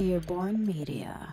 Earborn 0.00 0.66
Media. 0.66 1.32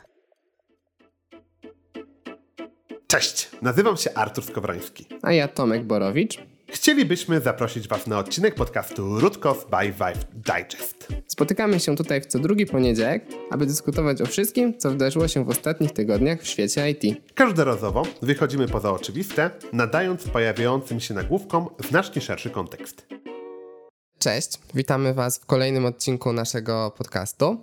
Cześć, 3.08 3.49
nazywam 3.61 3.97
się 3.97 4.13
Artur 4.13 4.43
Skowroński. 4.43 5.06
A 5.22 5.33
ja 5.33 5.47
Tomek 5.47 5.83
Borowicz. 5.83 6.38
Chcielibyśmy 6.67 7.42
zaprosić 7.42 7.88
Was 7.88 8.07
na 8.07 8.20
odcinek 8.20 8.55
podcastu 8.55 9.20
Rutkos 9.20 9.57
by 9.70 9.86
Vive 9.86 10.25
Digest. 10.33 11.07
Spotykamy 11.27 11.79
się 11.79 11.95
tutaj 11.95 12.21
w 12.21 12.25
co 12.25 12.39
drugi 12.39 12.65
poniedziałek, 12.65 13.25
aby 13.51 13.65
dyskutować 13.65 14.21
o 14.21 14.25
wszystkim, 14.25 14.77
co 14.77 14.91
wydarzyło 14.91 15.27
się 15.27 15.45
w 15.45 15.50
ostatnich 15.50 15.91
tygodniach 15.91 16.41
w 16.41 16.47
świecie 16.47 16.89
IT. 16.89 17.34
Każdorazowo 17.36 18.04
wychodzimy 18.21 18.68
poza 18.68 18.91
oczywiste, 18.91 19.50
nadając 19.73 20.23
pojawiającym 20.23 21.00
się 21.00 21.13
nagłówkom 21.13 21.70
znacznie 21.89 22.21
szerszy 22.21 22.50
kontekst. 22.50 23.07
Cześć, 24.20 24.59
witamy 24.73 25.13
Was 25.13 25.38
w 25.38 25.45
kolejnym 25.45 25.85
odcinku 25.85 26.34
naszego 26.34 26.91
podcastu. 26.97 27.61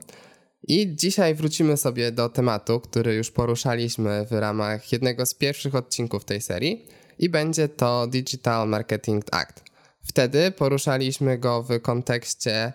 I 0.69 0.95
dzisiaj 0.95 1.35
wrócimy 1.35 1.77
sobie 1.77 2.13
do 2.13 2.29
tematu, 2.29 2.81
który 2.81 3.15
już 3.15 3.31
poruszaliśmy 3.31 4.27
w 4.31 4.33
ramach 4.33 4.93
jednego 4.93 5.27
z 5.27 5.35
pierwszych 5.35 5.75
odcinków 5.75 6.25
tej 6.25 6.41
serii 6.41 6.87
i 7.19 7.29
będzie 7.29 7.69
to 7.69 8.07
Digital 8.07 8.69
Marketing 8.69 9.25
Act. 9.31 9.65
Wtedy 10.03 10.51
poruszaliśmy 10.51 11.39
go 11.39 11.63
w 11.63 11.81
kontekście 11.81 12.73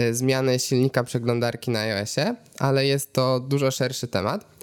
y, 0.00 0.14
zmiany 0.14 0.58
silnika 0.58 1.04
przeglądarki 1.04 1.70
na 1.70 1.80
iOSie, 1.80 2.34
ale 2.58 2.86
jest 2.86 3.12
to 3.12 3.40
dużo 3.40 3.70
szerszy 3.70 4.08
temat. 4.08 4.54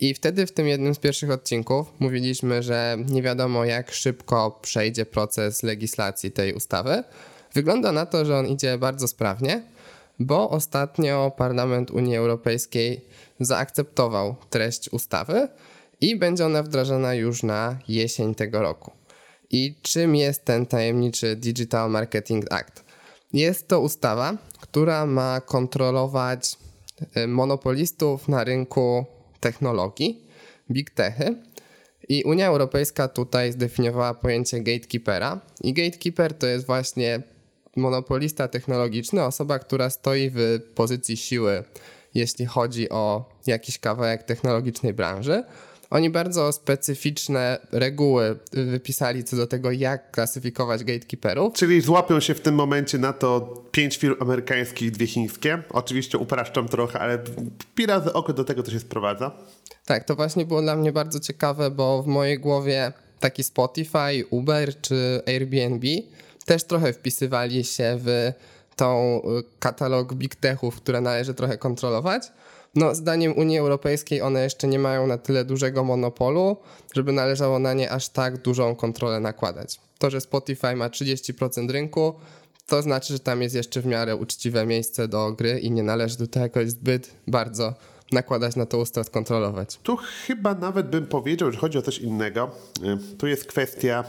I 0.00 0.14
wtedy 0.14 0.46
w 0.46 0.52
tym 0.52 0.68
jednym 0.68 0.94
z 0.94 0.98
pierwszych 0.98 1.30
odcinków 1.30 1.92
mówiliśmy, 1.98 2.62
że 2.62 2.96
nie 3.08 3.22
wiadomo 3.22 3.64
jak 3.64 3.92
szybko 3.92 4.58
przejdzie 4.62 5.06
proces 5.06 5.62
legislacji 5.62 6.30
tej 6.30 6.54
ustawy. 6.54 7.04
Wygląda 7.54 7.92
na 7.92 8.06
to, 8.06 8.24
że 8.24 8.38
on 8.38 8.46
idzie 8.46 8.78
bardzo 8.78 9.08
sprawnie, 9.08 9.62
bo 10.18 10.50
ostatnio 10.50 11.32
Parlament 11.36 11.90
Unii 11.90 12.16
Europejskiej 12.16 13.04
zaakceptował 13.40 14.36
treść 14.50 14.88
ustawy 14.88 15.48
i 16.00 16.16
będzie 16.16 16.46
ona 16.46 16.62
wdrażana 16.62 17.14
już 17.14 17.42
na 17.42 17.78
jesień 17.88 18.34
tego 18.34 18.62
roku. 18.62 18.90
I 19.50 19.74
czym 19.82 20.16
jest 20.16 20.44
ten 20.44 20.66
tajemniczy 20.66 21.36
Digital 21.36 21.90
Marketing 21.90 22.52
Act? 22.52 22.84
Jest 23.32 23.68
to 23.68 23.80
ustawa, 23.80 24.36
która 24.60 25.06
ma 25.06 25.40
kontrolować 25.40 26.56
y, 27.16 27.26
monopolistów 27.26 28.28
na 28.28 28.44
rynku 28.44 29.04
technologii, 29.40 30.24
big 30.70 30.90
techy. 30.90 31.34
I 32.08 32.24
Unia 32.24 32.46
Europejska 32.46 33.08
tutaj 33.08 33.52
zdefiniowała 33.52 34.14
pojęcie 34.14 34.60
gatekeepera. 34.60 35.40
I 35.62 35.72
gatekeeper 35.72 36.34
to 36.34 36.46
jest 36.46 36.66
właśnie 36.66 37.22
monopolista 37.78 38.48
technologiczny, 38.48 39.24
osoba, 39.24 39.58
która 39.58 39.90
stoi 39.90 40.30
w 40.34 40.60
pozycji 40.74 41.16
siły, 41.16 41.64
jeśli 42.14 42.46
chodzi 42.46 42.88
o 42.88 43.30
jakiś 43.46 43.78
kawałek 43.78 44.22
technologicznej 44.22 44.94
branży. 44.94 45.44
Oni 45.90 46.10
bardzo 46.10 46.52
specyficzne 46.52 47.58
reguły 47.72 48.38
wypisali 48.52 49.24
co 49.24 49.36
do 49.36 49.46
tego, 49.46 49.70
jak 49.70 50.10
klasyfikować 50.10 50.84
gatekeeperów. 50.84 51.54
Czyli 51.54 51.80
złapią 51.80 52.20
się 52.20 52.34
w 52.34 52.40
tym 52.40 52.54
momencie 52.54 52.98
na 52.98 53.12
to 53.12 53.40
pięć 53.72 53.98
firm 53.98 54.14
amerykańskich 54.20 54.90
dwie 54.90 55.06
chińskie. 55.06 55.62
Oczywiście 55.70 56.18
upraszczam 56.18 56.68
trochę, 56.68 56.98
ale 56.98 57.18
pi 57.74 57.86
razy 57.86 58.12
oko 58.12 58.32
do 58.32 58.44
tego 58.44 58.62
to 58.62 58.70
się 58.70 58.80
sprowadza. 58.80 59.30
Tak, 59.86 60.04
to 60.04 60.16
właśnie 60.16 60.46
było 60.46 60.62
dla 60.62 60.76
mnie 60.76 60.92
bardzo 60.92 61.20
ciekawe, 61.20 61.70
bo 61.70 62.02
w 62.02 62.06
mojej 62.06 62.38
głowie 62.38 62.92
taki 63.20 63.44
Spotify, 63.44 64.26
Uber 64.30 64.80
czy 64.80 65.22
Airbnb 65.26 65.86
też 66.48 66.64
trochę 66.64 66.92
wpisywali 66.92 67.64
się 67.64 67.98
w 68.04 68.32
tą 68.76 69.20
y, 69.38 69.42
katalog 69.58 70.14
big 70.14 70.34
techów, 70.34 70.76
które 70.76 71.00
należy 71.00 71.34
trochę 71.34 71.58
kontrolować. 71.58 72.32
No, 72.74 72.94
zdaniem 72.94 73.38
Unii 73.38 73.58
Europejskiej 73.58 74.22
one 74.22 74.42
jeszcze 74.42 74.68
nie 74.68 74.78
mają 74.78 75.06
na 75.06 75.18
tyle 75.18 75.44
dużego 75.44 75.84
monopolu, 75.84 76.56
żeby 76.94 77.12
należało 77.12 77.58
na 77.58 77.74
nie 77.74 77.90
aż 77.90 78.08
tak 78.08 78.42
dużą 78.42 78.74
kontrolę 78.74 79.20
nakładać. 79.20 79.80
To, 79.98 80.10
że 80.10 80.20
Spotify 80.20 80.76
ma 80.76 80.88
30% 80.88 81.70
rynku, 81.70 82.14
to 82.66 82.82
znaczy, 82.82 83.12
że 83.12 83.18
tam 83.18 83.42
jest 83.42 83.54
jeszcze 83.54 83.80
w 83.80 83.86
miarę 83.86 84.16
uczciwe 84.16 84.66
miejsce 84.66 85.08
do 85.08 85.32
gry 85.32 85.58
i 85.58 85.70
nie 85.70 85.82
należy 85.82 86.16
tutaj 86.16 86.42
jakoś 86.42 86.70
zbyt 86.70 87.10
bardzo 87.26 87.74
nakładać 88.12 88.56
na 88.56 88.66
to 88.66 88.78
ustaw, 88.78 89.10
kontrolować. 89.10 89.78
Tu 89.82 89.96
chyba 89.96 90.54
nawet 90.54 90.90
bym 90.90 91.06
powiedział, 91.06 91.52
że 91.52 91.58
chodzi 91.58 91.78
o 91.78 91.82
coś 91.82 91.98
innego. 91.98 92.50
Y, 93.14 93.16
tu 93.18 93.26
jest 93.26 93.44
kwestia 93.44 94.04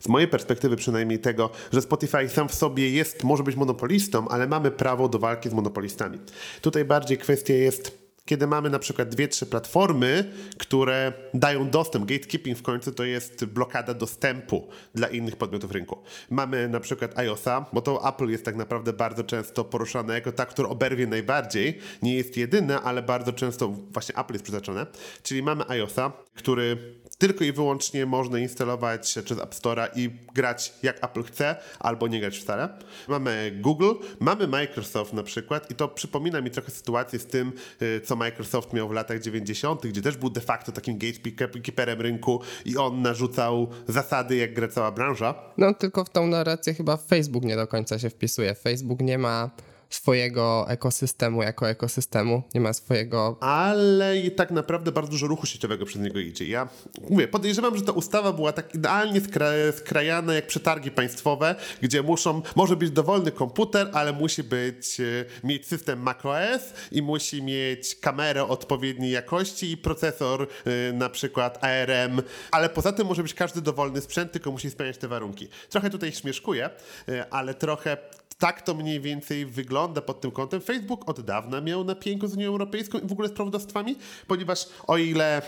z 0.00 0.08
mojej 0.08 0.28
perspektywy 0.28 0.76
przynajmniej 0.76 1.18
tego, 1.18 1.50
że 1.72 1.82
Spotify 1.82 2.28
sam 2.28 2.48
w 2.48 2.54
sobie 2.54 2.90
jest, 2.90 3.24
może 3.24 3.42
być 3.42 3.56
monopolistą, 3.56 4.28
ale 4.28 4.46
mamy 4.46 4.70
prawo 4.70 5.08
do 5.08 5.18
walki 5.18 5.48
z 5.48 5.52
monopolistami. 5.52 6.18
Tutaj 6.60 6.84
bardziej 6.84 7.18
kwestia 7.18 7.54
jest 7.54 8.08
kiedy 8.28 8.46
mamy 8.46 8.70
na 8.70 8.78
przykład 8.78 9.08
dwie, 9.08 9.28
trzy 9.28 9.46
platformy, 9.46 10.32
które 10.58 11.12
dają 11.34 11.70
dostęp, 11.70 12.04
gatekeeping 12.04 12.58
w 12.58 12.62
końcu 12.62 12.92
to 12.92 13.04
jest 13.04 13.44
blokada 13.44 13.94
dostępu 13.94 14.68
dla 14.94 15.08
innych 15.08 15.36
podmiotów 15.36 15.72
rynku. 15.72 15.98
Mamy 16.30 16.68
na 16.68 16.80
przykład 16.80 17.18
iOSa, 17.18 17.66
bo 17.72 17.82
to 17.82 18.08
Apple 18.08 18.28
jest 18.28 18.44
tak 18.44 18.56
naprawdę 18.56 18.92
bardzo 18.92 19.24
często 19.24 19.64
poruszane 19.64 20.14
jako 20.14 20.32
ta, 20.32 20.46
która 20.46 20.68
oberwie 20.68 21.06
najbardziej. 21.06 21.78
Nie 22.02 22.14
jest 22.14 22.36
jedyne, 22.36 22.80
ale 22.80 23.02
bardzo 23.02 23.32
często 23.32 23.68
właśnie 23.68 24.16
Apple 24.16 24.32
jest 24.32 24.44
przytaczane. 24.44 24.86
Czyli 25.22 25.42
mamy 25.42 25.68
iOSa, 25.68 26.12
który 26.34 26.94
tylko 27.18 27.44
i 27.44 27.52
wyłącznie 27.52 28.06
można 28.06 28.38
instalować 28.38 29.18
przez 29.24 29.38
App 29.38 29.54
Store'a 29.54 29.88
i 29.96 30.10
grać 30.34 30.72
jak 30.82 31.04
Apple 31.04 31.22
chce, 31.22 31.56
albo 31.78 32.08
nie 32.08 32.20
grać 32.20 32.38
wcale. 32.38 32.68
Mamy 33.08 33.58
Google, 33.60 33.92
mamy 34.20 34.46
Microsoft 34.46 35.12
na 35.12 35.22
przykład 35.22 35.70
i 35.70 35.74
to 35.74 35.88
przypomina 35.88 36.40
mi 36.40 36.50
trochę 36.50 36.70
sytuację 36.70 37.18
z 37.18 37.26
tym, 37.26 37.52
y, 37.82 38.00
co 38.00 38.16
Microsoft 38.16 38.72
miał 38.72 38.88
w 38.88 38.92
latach 38.92 39.20
90., 39.20 39.86
gdzie 39.86 40.02
też 40.02 40.16
był 40.16 40.30
de 40.30 40.40
facto 40.40 40.72
takim 40.72 40.98
gatekeeperem 40.98 42.00
rynku 42.00 42.40
i 42.64 42.76
on 42.76 43.02
narzucał 43.02 43.68
zasady, 43.88 44.36
jak 44.36 44.54
gra 44.54 44.68
cała 44.68 44.92
branża. 44.92 45.34
No 45.56 45.74
tylko 45.74 46.04
w 46.04 46.10
tą 46.10 46.26
narrację 46.26 46.74
chyba 46.74 46.96
Facebook 46.96 47.44
nie 47.44 47.56
do 47.56 47.66
końca 47.66 47.98
się 47.98 48.10
wpisuje. 48.10 48.54
Facebook 48.54 49.00
nie 49.00 49.18
ma 49.18 49.50
swojego 49.90 50.66
ekosystemu 50.68 51.42
jako 51.42 51.70
ekosystemu, 51.70 52.42
nie 52.54 52.60
ma 52.60 52.72
swojego... 52.72 53.38
Ale 53.40 54.18
i 54.18 54.30
tak 54.30 54.50
naprawdę 54.50 54.92
bardzo 54.92 55.10
dużo 55.10 55.26
ruchu 55.26 55.46
sieciowego 55.46 55.86
przez 55.86 56.02
niego 56.02 56.18
idzie. 56.18 56.44
Ja 56.44 56.68
mówię, 57.10 57.28
podejrzewam, 57.28 57.76
że 57.76 57.82
ta 57.82 57.92
ustawa 57.92 58.32
była 58.32 58.52
tak 58.52 58.74
idealnie 58.74 59.20
skra 59.20 59.48
skrajana 59.76 60.34
jak 60.34 60.46
przetargi 60.46 60.90
państwowe, 60.90 61.54
gdzie 61.82 62.02
muszą, 62.02 62.42
może 62.56 62.76
być 62.76 62.90
dowolny 62.90 63.32
komputer, 63.32 63.90
ale 63.92 64.12
musi 64.12 64.42
być, 64.42 65.00
e, 65.00 65.04
mieć 65.44 65.66
system 65.66 66.02
macOS 66.02 66.62
i 66.92 67.02
musi 67.02 67.42
mieć 67.42 67.96
kamerę 67.96 68.44
odpowiedniej 68.44 69.10
jakości 69.10 69.70
i 69.70 69.76
procesor 69.76 70.46
e, 70.64 70.92
na 70.92 71.08
przykład 71.08 71.64
ARM, 71.64 72.22
ale 72.50 72.68
poza 72.68 72.92
tym 72.92 73.06
może 73.06 73.22
być 73.22 73.34
każdy 73.34 73.60
dowolny 73.60 74.00
sprzęt, 74.00 74.32
tylko 74.32 74.50
musi 74.50 74.70
spełniać 74.70 74.98
te 74.98 75.08
warunki. 75.08 75.48
Trochę 75.68 75.90
tutaj 75.90 76.12
śmieszkuję, 76.12 76.70
e, 77.08 77.26
ale 77.30 77.54
trochę 77.54 77.96
tak 78.38 78.62
to 78.62 78.74
mniej 78.74 79.00
więcej 79.00 79.46
wygląda 79.46 80.00
pod 80.00 80.20
tym 80.20 80.30
kątem. 80.30 80.60
Facebook 80.60 81.08
od 81.08 81.20
dawna 81.20 81.60
miał 81.60 81.84
na 81.84 81.94
pięku 81.94 82.26
z 82.26 82.34
Unią 82.34 82.48
Europejską 82.48 82.98
i 82.98 83.06
w 83.06 83.12
ogóle 83.12 83.28
z 83.28 83.32
prawodawstwami, 83.32 83.96
ponieważ 84.26 84.66
o 84.86 84.96
ile 84.96 85.42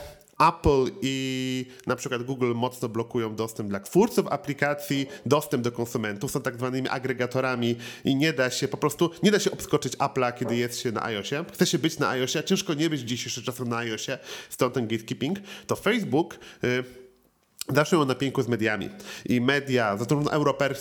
Apple 0.49 0.91
i 1.03 1.67
na 1.87 1.97
przykład 1.97 2.23
Google 2.23 2.55
mocno 2.55 2.89
blokują 2.89 3.35
dostęp 3.37 3.69
dla 3.69 3.81
twórców 3.81 4.27
aplikacji, 4.29 5.07
dostęp 5.27 5.65
do 5.65 5.73
konsumentów, 5.73 6.31
są 6.31 6.43
tak 6.43 6.57
zwanymi 6.57 6.89
agregatorami 6.89 7.77
i 8.05 8.17
nie 8.17 8.33
da 8.33 8.51
się 8.51 8.69
po 8.69 8.77
prostu, 8.77 9.11
nie 9.23 9.31
da 9.31 9.39
się 9.39 9.51
obskoczyć 9.51 9.97
Apple'a, 9.97 10.35
kiedy 10.35 10.57
jest 10.57 10.81
się 10.81 10.93
na 10.93 11.05
iOSie. 11.05 11.45
Chce 11.53 11.67
się 11.67 11.79
być 11.79 11.99
na 11.99 12.09
iOSie, 12.09 12.39
a 12.39 12.43
ciężko 12.43 12.75
nie 12.75 12.91
być 12.91 13.03
w 13.03 13.05
dzisiejszych 13.05 13.61
na 13.61 13.77
iOSie, 13.77 14.19
stąd 14.51 14.75
ten 14.75 14.89
gatekeeping. 14.89 15.39
To 15.67 15.77
Facebook... 15.77 16.39
Yy, 16.63 17.00
Zawsze 17.75 17.97
ją 17.97 18.05
na 18.05 18.15
pięku 18.15 18.43
z 18.43 18.49
mediami. 18.49 18.91
I 19.27 19.41
media, 19.41 19.97
zarówno 19.97 20.31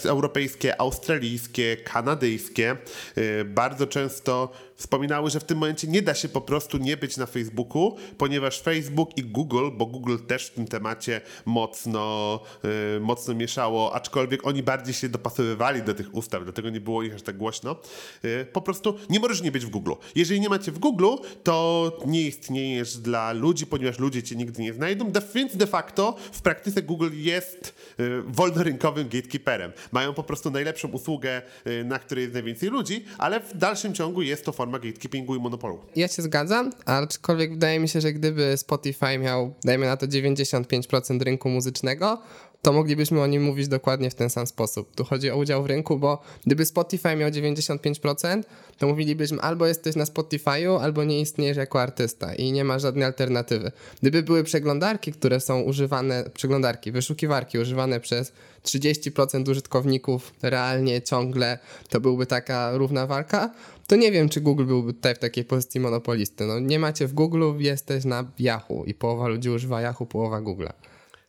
europejskie, 0.05 0.81
australijskie, 0.81 1.77
kanadyjskie, 1.77 2.77
yy, 3.15 3.45
bardzo 3.45 3.87
często 3.87 4.51
wspominały, 4.79 5.29
że 5.29 5.39
w 5.39 5.43
tym 5.43 5.57
momencie 5.57 5.87
nie 5.87 6.01
da 6.01 6.13
się 6.13 6.29
po 6.29 6.41
prostu 6.41 6.77
nie 6.77 6.97
być 6.97 7.17
na 7.17 7.25
Facebooku, 7.25 7.95
ponieważ 8.17 8.61
Facebook 8.61 9.17
i 9.17 9.23
Google, 9.23 9.69
bo 9.73 9.85
Google 9.85 10.17
też 10.27 10.47
w 10.47 10.49
tym 10.49 10.67
temacie 10.67 11.21
mocno, 11.45 12.39
yy, 12.63 12.99
mocno 12.99 13.33
mieszało, 13.33 13.95
aczkolwiek 13.95 14.47
oni 14.47 14.63
bardziej 14.63 14.93
się 14.93 15.09
dopasowywali 15.09 15.81
do 15.81 15.93
tych 15.93 16.15
ustaw, 16.15 16.43
dlatego 16.43 16.69
nie 16.69 16.81
było 16.81 17.03
ich 17.03 17.15
aż 17.15 17.21
tak 17.21 17.37
głośno. 17.37 17.75
Yy, 18.23 18.45
po 18.53 18.61
prostu 18.61 18.95
nie 19.09 19.19
możesz 19.19 19.41
nie 19.41 19.51
być 19.51 19.65
w 19.65 19.69
Google. 19.69 19.91
Jeżeli 20.15 20.39
nie 20.39 20.49
macie 20.49 20.71
w 20.71 20.79
Google, 20.79 21.07
to 21.43 21.97
nie 22.05 22.21
istniejesz 22.21 22.97
dla 22.97 23.31
ludzi, 23.31 23.65
ponieważ 23.65 23.99
ludzie 23.99 24.23
cię 24.23 24.35
nigdy 24.35 24.61
nie 24.61 24.73
znajdą, 24.73 25.11
więc 25.35 25.57
de 25.57 25.67
facto 25.67 26.15
w 26.31 26.41
praktyce 26.41 26.81
Google 26.81 27.09
jest 27.13 27.75
yy, 27.97 28.23
wolnorynkowym 28.27 29.09
gatekeeperem. 29.09 29.71
Mają 29.91 30.13
po 30.13 30.23
prostu 30.23 30.51
najlepszą 30.51 30.87
usługę, 30.87 31.41
yy, 31.65 31.83
na 31.83 31.99
której 31.99 32.21
jest 32.21 32.33
najwięcej 32.33 32.69
ludzi, 32.69 33.05
ale 33.17 33.39
w 33.39 33.57
dalszym 33.57 33.93
ciągu 33.93 34.21
jest 34.21 34.45
to 34.45 34.51
forma 34.51 34.68
forma 34.69 34.79
gatekeepingu 34.79 35.35
i 35.35 35.39
monopolu. 35.39 35.79
Ja 35.95 36.07
się 36.07 36.21
zgadzam, 36.21 36.71
aczkolwiek 36.85 37.51
wydaje 37.51 37.79
mi 37.79 37.89
się, 37.89 38.01
że 38.01 38.13
gdyby 38.13 38.57
Spotify 38.57 39.17
miał, 39.17 39.53
dajmy 39.63 39.85
na 39.85 39.97
to 39.97 40.07
95% 40.07 41.21
rynku 41.21 41.49
muzycznego, 41.49 42.21
to 42.61 42.73
moglibyśmy 42.73 43.21
o 43.21 43.27
nim 43.27 43.43
mówić 43.43 43.67
dokładnie 43.67 44.09
w 44.09 44.15
ten 44.15 44.29
sam 44.29 44.47
sposób. 44.47 44.95
Tu 44.95 45.03
chodzi 45.03 45.31
o 45.31 45.37
udział 45.37 45.63
w 45.63 45.65
rynku, 45.65 45.97
bo 45.97 46.21
gdyby 46.45 46.65
Spotify 46.65 47.15
miał 47.15 47.29
95%, 47.29 48.43
to 48.77 48.87
mówilibyśmy 48.87 49.41
albo 49.41 49.67
jesteś 49.67 49.95
na 49.95 50.03
Spotify'u, 50.03 50.81
albo 50.81 51.03
nie 51.03 51.21
istniejesz 51.21 51.57
jako 51.57 51.81
artysta 51.81 52.35
i 52.35 52.51
nie 52.51 52.63
ma 52.63 52.79
żadnej 52.79 53.03
alternatywy. 53.03 53.71
Gdyby 54.01 54.23
były 54.23 54.43
przeglądarki, 54.43 55.11
które 55.11 55.39
są 55.39 55.61
używane, 55.61 56.29
przeglądarki, 56.33 56.91
wyszukiwarki 56.91 57.59
używane 57.59 57.99
przez 57.99 58.33
30% 58.63 59.49
użytkowników 59.49 60.33
realnie, 60.41 61.01
ciągle, 61.01 61.59
to 61.89 62.01
byłby 62.01 62.25
taka 62.25 62.77
równa 62.77 63.07
walka, 63.07 63.49
to 63.89 63.95
nie 63.95 64.11
wiem, 64.11 64.29
czy 64.29 64.41
Google 64.41 64.65
byłby 64.65 64.93
tutaj 64.93 65.15
w 65.15 65.19
takiej 65.19 65.45
pozycji 65.45 65.79
monopolisty. 65.79 66.45
No, 66.45 66.59
nie 66.59 66.79
macie 66.79 67.07
w 67.07 67.13
Google, 67.13 67.43
jesteś 67.59 68.05
na 68.05 68.31
Yahoo 68.39 68.83
i 68.85 68.93
połowa 68.93 69.27
ludzi 69.27 69.49
używa 69.49 69.81
Yahoo, 69.81 70.05
połowa 70.05 70.41
Google'a. 70.41 70.73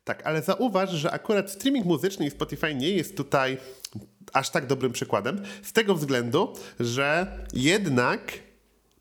Tak, 0.05 0.27
ale 0.27 0.43
zauważ, 0.43 0.91
że 0.91 1.11
akurat 1.11 1.51
streaming 1.51 1.87
muzyczny 1.87 2.27
i 2.27 2.31
Spotify 2.31 2.75
nie 2.75 2.91
jest 2.91 3.17
tutaj 3.17 3.59
aż 4.33 4.51
tak 4.51 4.67
dobrym 4.67 4.93
przykładem, 4.93 5.43
z 5.63 5.73
tego 5.73 5.95
względu, 5.95 6.53
że 6.81 7.27
jednak 7.53 8.33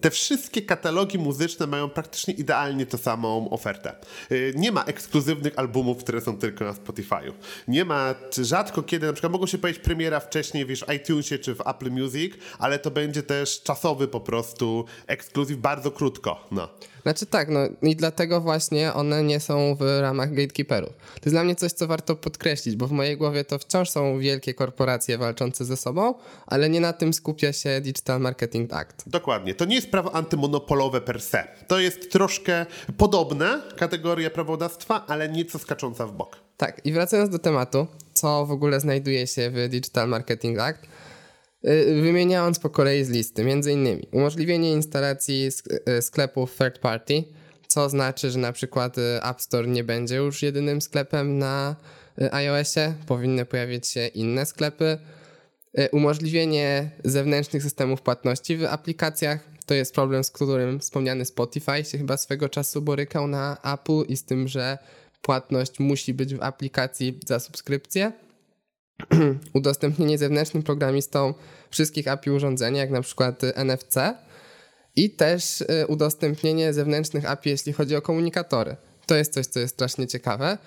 te 0.02 0.12
wszystkie 0.12 0.62
katalogi 0.62 1.18
muzyczne 1.18 1.68
mają 1.68 1.90
praktycznie 1.90 2.34
idealnie 2.34 2.86
tę 2.86 2.98
samą 2.98 3.50
ofertę. 3.50 3.96
Y, 4.32 4.54
nie 4.56 4.72
ma 4.72 4.84
ekskluzywnych 4.84 5.60
albumów, 5.60 5.98
które 5.98 6.22
są 6.22 6.38
tylko 6.38 6.66
na 6.66 6.74
Spotify'u. 6.74 7.32
Nie 7.68 7.86
ma, 7.86 8.16
rzadko 8.42 8.84
kiedy, 8.84 9.08
na 9.08 9.14
przykład 9.14 9.32
mogą 9.32 9.48
się 9.48 9.58
pojawić 9.58 9.84
premiera 9.84 10.20
wcześniej 10.20 10.66
wiesz, 10.66 10.86
w 10.86 10.94
iTunesie 10.94 11.40
czy 11.40 11.56
w 11.56 11.62
Apple 11.68 11.92
Music, 11.92 12.34
ale 12.60 12.80
to 12.80 12.92
będzie 12.92 13.24
też 13.24 13.62
czasowy 13.64 14.08
po 14.08 14.20
prostu 14.20 14.86
ekskluzyw 15.08 15.58
bardzo 15.58 15.92
krótko. 15.92 16.48
No. 16.52 16.70
Znaczy 17.10 17.26
tak, 17.26 17.50
no 17.50 17.60
i 17.82 17.96
dlatego 17.96 18.42
właśnie 18.42 18.94
one 18.94 19.24
nie 19.24 19.40
są 19.40 19.76
w 19.76 20.00
ramach 20.02 20.34
gatekeeperów. 20.34 20.90
To 20.90 21.22
jest 21.26 21.34
dla 21.34 21.44
mnie 21.44 21.56
coś, 21.56 21.72
co 21.72 21.88
warto 21.88 22.16
podkreślić, 22.16 22.76
bo 22.76 22.88
w 22.88 22.92
mojej 22.92 23.18
głowie 23.18 23.44
to 23.44 23.60
wciąż 23.60 23.90
są 23.90 24.20
wielkie 24.20 24.54
korporacje 24.54 25.18
walczące 25.18 25.66
ze 25.66 25.78
sobą, 25.78 26.14
ale 26.48 26.70
nie 26.70 26.80
na 26.80 26.94
tym 26.94 27.14
skupia 27.14 27.54
się 27.54 27.82
Digital 27.82 28.20
Marketing 28.20 28.74
Act. 28.74 29.10
Dokładnie. 29.10 29.56
To 29.56 29.66
nie 29.66 29.76
jest 29.76 29.92
prawo 29.92 30.16
antymonopolowe 30.16 31.02
per 31.02 31.22
se. 31.22 31.48
To 31.68 31.80
jest 31.80 32.12
troszkę 32.12 32.66
podobne 32.98 33.62
kategoria 33.78 34.30
prawodawstwa, 34.30 35.06
ale 35.08 35.30
nieco 35.30 35.60
skacząca 35.60 36.06
w 36.06 36.12
bok. 36.12 36.38
Tak, 36.58 36.86
i 36.86 36.94
wracając 36.94 37.30
do 37.30 37.40
tematu, 37.40 37.88
co 38.14 38.46
w 38.46 38.52
ogóle 38.52 38.80
znajduje 38.80 39.28
się 39.28 39.52
w 39.52 39.70
Digital 39.70 40.10
Marketing 40.10 40.60
Act, 40.60 40.82
wymieniając 42.02 42.60
po 42.60 42.70
kolei 42.70 43.04
z 43.04 43.10
listy, 43.10 43.44
między 43.44 43.72
innymi 43.72 44.08
umożliwienie 44.12 44.72
instalacji 44.72 45.50
y, 45.90 46.02
sklepów 46.02 46.58
third 46.58 46.80
party, 46.80 47.24
co 47.68 47.90
znaczy, 47.90 48.32
że 48.32 48.40
na 48.40 48.52
przykład 48.52 48.98
y, 48.98 49.02
App 49.24 49.42
Store 49.42 49.68
nie 49.68 49.84
będzie 49.84 50.16
już 50.16 50.44
jedynym 50.44 50.82
sklepem 50.82 51.38
na 51.38 51.76
iOSie, 52.32 52.94
powinny 53.08 53.46
pojawić 53.46 53.88
się 53.88 54.08
inne 54.08 54.46
sklepy. 54.46 54.98
Umożliwienie 55.92 56.92
zewnętrznych 57.04 57.64
systemów 57.64 58.02
płatności 58.02 58.58
w 58.58 58.66
aplikacjach, 58.66 59.40
to 59.66 59.74
jest 59.74 59.96
problem, 59.96 60.24
z 60.24 60.32
którym 60.32 60.80
wspomniany 60.80 61.26
Spotify 61.26 61.84
się 61.84 61.98
chyba 61.98 62.18
swego 62.18 62.50
czasu 62.50 62.82
borykał 62.82 63.28
na 63.28 63.58
Apple 63.74 64.04
i 64.08 64.18
z 64.18 64.24
tym, 64.24 64.48
że 64.48 64.78
płatność 65.22 65.80
musi 65.80 66.14
być 66.14 66.36
w 66.36 66.42
aplikacji 66.42 67.20
za 67.26 67.40
subskrypcję. 67.40 68.12
udostępnienie 69.54 70.18
zewnętrznym 70.18 70.64
programistom 70.64 71.34
wszystkich 71.70 72.08
API 72.08 72.32
urządzenia, 72.32 72.82
jak 72.82 72.92
na 72.92 73.02
przykład 73.02 73.42
NFC 73.56 73.96
i 74.96 75.10
też 75.10 75.62
y, 75.62 75.88
udostępnienie 75.88 76.74
zewnętrznych 76.74 77.26
API, 77.26 77.50
jeśli 77.50 77.74
chodzi 77.74 77.96
o 77.96 78.02
komunikatory. 78.02 78.76
To 79.06 79.16
jest 79.16 79.34
coś, 79.34 79.46
co 79.46 79.60
jest 79.60 79.76
strasznie 79.76 80.08
ciekawe. 80.08 80.58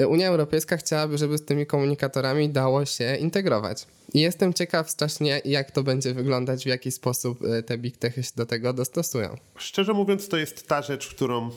Y, 0.00 0.08
Unia 0.08 0.28
Europejska 0.28 0.76
chciałaby, 0.76 1.18
żeby 1.18 1.38
z 1.38 1.44
tymi 1.44 1.66
komunikatorami 1.66 2.48
dało 2.48 2.84
się 2.84 3.16
integrować. 3.16 3.86
I 4.14 4.20
jestem 4.20 4.54
ciekaw 4.54 4.90
strasznie, 4.90 5.40
jak 5.44 5.70
to 5.70 5.82
będzie 5.82 6.14
wyglądać, 6.14 6.64
w 6.64 6.66
jaki 6.66 6.90
sposób 6.90 7.44
y, 7.44 7.62
te 7.62 7.78
big 7.78 7.96
techy 7.96 8.22
się 8.22 8.30
do 8.36 8.46
tego 8.46 8.72
dostosują. 8.72 9.36
Szczerze 9.56 9.92
mówiąc, 9.92 10.28
to 10.28 10.36
jest 10.36 10.68
ta 10.68 10.82
rzecz, 10.82 11.08
którą 11.08 11.50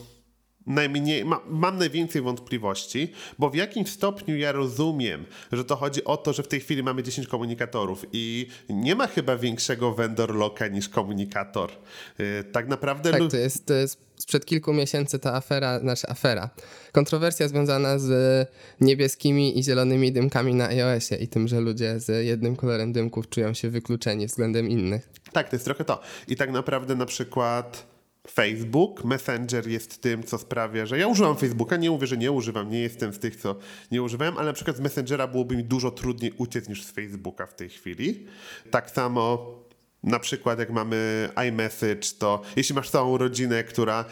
najmniej, 0.66 1.24
ma, 1.24 1.40
mam 1.48 1.78
najwięcej 1.78 2.22
wątpliwości, 2.22 3.12
bo 3.38 3.50
w 3.50 3.54
jakim 3.54 3.86
stopniu 3.86 4.36
ja 4.36 4.52
rozumiem, 4.52 5.24
że 5.52 5.64
to 5.64 5.76
chodzi 5.76 6.04
o 6.04 6.16
to, 6.16 6.32
że 6.32 6.42
w 6.42 6.48
tej 6.48 6.60
chwili 6.60 6.82
mamy 6.82 7.02
10 7.02 7.28
komunikatorów 7.28 8.04
i 8.12 8.48
nie 8.68 8.94
ma 8.94 9.06
chyba 9.06 9.36
większego 9.36 9.94
vendor 9.94 10.34
locka 10.34 10.68
niż 10.68 10.88
komunikator. 10.88 11.70
Yy, 12.18 12.44
tak 12.52 12.68
naprawdę... 12.68 13.10
Tak, 13.10 13.22
to 13.30 13.36
jest, 13.36 13.66
to 13.66 13.74
jest 13.74 14.06
sprzed 14.16 14.46
kilku 14.46 14.72
miesięcy 14.72 15.18
ta 15.18 15.34
afera, 15.34 15.80
znaczy 15.80 16.08
afera, 16.08 16.50
kontrowersja 16.92 17.48
związana 17.48 17.98
z 17.98 18.48
niebieskimi 18.80 19.58
i 19.58 19.64
zielonymi 19.64 20.12
dymkami 20.12 20.54
na 20.54 20.68
iOSie 20.68 21.16
i 21.16 21.28
tym, 21.28 21.48
że 21.48 21.60
ludzie 21.60 22.00
z 22.00 22.26
jednym 22.26 22.56
kolorem 22.56 22.92
dymków 22.92 23.28
czują 23.28 23.54
się 23.54 23.70
wykluczeni 23.70 24.26
względem 24.26 24.68
innych. 24.68 25.08
Tak, 25.32 25.48
to 25.48 25.56
jest 25.56 25.64
trochę 25.64 25.84
to. 25.84 26.00
I 26.28 26.36
tak 26.36 26.52
naprawdę 26.52 26.94
na 26.94 27.06
przykład 27.06 27.95
Facebook, 28.30 29.04
Messenger 29.04 29.68
jest 29.68 30.00
tym, 30.00 30.22
co 30.22 30.38
sprawia, 30.38 30.86
że 30.86 30.98
ja 30.98 31.06
używam 31.06 31.36
Facebooka, 31.36 31.76
nie 31.76 31.90
mówię, 31.90 32.06
że 32.06 32.16
nie 32.16 32.32
używam, 32.32 32.70
nie 32.70 32.80
jestem 32.80 33.12
z 33.12 33.18
tych, 33.18 33.36
co 33.36 33.56
nie 33.90 34.02
używałem, 34.02 34.38
ale 34.38 34.46
na 34.46 34.52
przykład 34.52 34.76
z 34.76 34.80
Messengera 34.80 35.26
byłoby 35.26 35.56
mi 35.56 35.64
dużo 35.64 35.90
trudniej 35.90 36.32
uciec 36.38 36.68
niż 36.68 36.84
z 36.84 36.90
Facebooka 36.90 37.46
w 37.46 37.54
tej 37.54 37.68
chwili. 37.68 38.26
Tak 38.70 38.90
samo 38.90 39.54
na 40.06 40.18
przykład 40.18 40.58
jak 40.58 40.70
mamy 40.70 41.28
iMessage, 41.48 42.08
to 42.18 42.42
jeśli 42.56 42.74
masz 42.74 42.90
całą 42.90 43.18
rodzinę, 43.18 43.64
która 43.64 44.04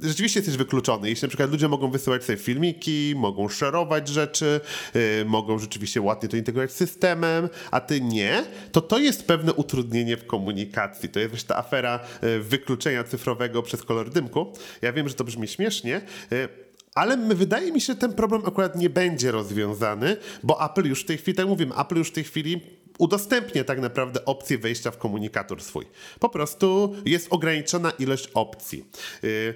rzeczywiście 0.00 0.40
jesteś 0.40 0.56
wykluczony, 0.56 1.08
jeśli 1.08 1.26
na 1.26 1.28
przykład 1.28 1.50
ludzie 1.50 1.68
mogą 1.68 1.90
wysyłać 1.90 2.24
sobie 2.24 2.38
filmiki, 2.38 3.14
mogą 3.16 3.48
szerować 3.48 4.08
rzeczy, 4.08 4.60
yy, 4.94 5.24
mogą 5.24 5.58
rzeczywiście 5.58 6.00
ładnie 6.00 6.28
to 6.28 6.36
integrować 6.36 6.72
z 6.72 6.76
systemem, 6.76 7.48
a 7.70 7.80
ty 7.80 8.00
nie, 8.00 8.44
to 8.72 8.80
to 8.80 8.98
jest 8.98 9.26
pewne 9.26 9.52
utrudnienie 9.52 10.16
w 10.16 10.26
komunikacji. 10.26 11.08
To 11.08 11.20
jest 11.20 11.48
ta 11.48 11.56
afera 11.56 12.00
yy, 12.22 12.40
wykluczenia 12.40 13.04
cyfrowego 13.04 13.62
przez 13.62 13.82
kolor 13.82 14.10
dymku. 14.10 14.52
Ja 14.82 14.92
wiem, 14.92 15.08
że 15.08 15.14
to 15.14 15.24
brzmi 15.24 15.48
śmiesznie, 15.48 16.00
yy, 16.30 16.48
ale 16.94 17.16
wydaje 17.16 17.72
mi 17.72 17.80
się, 17.80 17.92
że 17.92 17.98
ten 17.98 18.12
problem 18.12 18.42
akurat 18.46 18.76
nie 18.76 18.90
będzie 18.90 19.30
rozwiązany, 19.30 20.16
bo 20.42 20.64
Apple 20.64 20.88
już 20.88 21.02
w 21.02 21.06
tej 21.06 21.18
chwili, 21.18 21.36
tak 21.36 21.46
mówimy, 21.46 21.74
Apple 21.76 21.96
już 21.96 22.08
w 22.08 22.12
tej 22.12 22.24
chwili 22.24 22.60
udostępnia 23.02 23.64
tak 23.64 23.80
naprawdę 23.80 24.24
opcję 24.24 24.58
wejścia 24.58 24.90
w 24.90 24.98
komunikator 24.98 25.62
swój. 25.62 25.86
Po 26.20 26.28
prostu 26.28 26.94
jest 27.04 27.26
ograniczona 27.30 27.90
ilość 27.90 28.30
opcji. 28.34 28.84
Yy, 29.22 29.54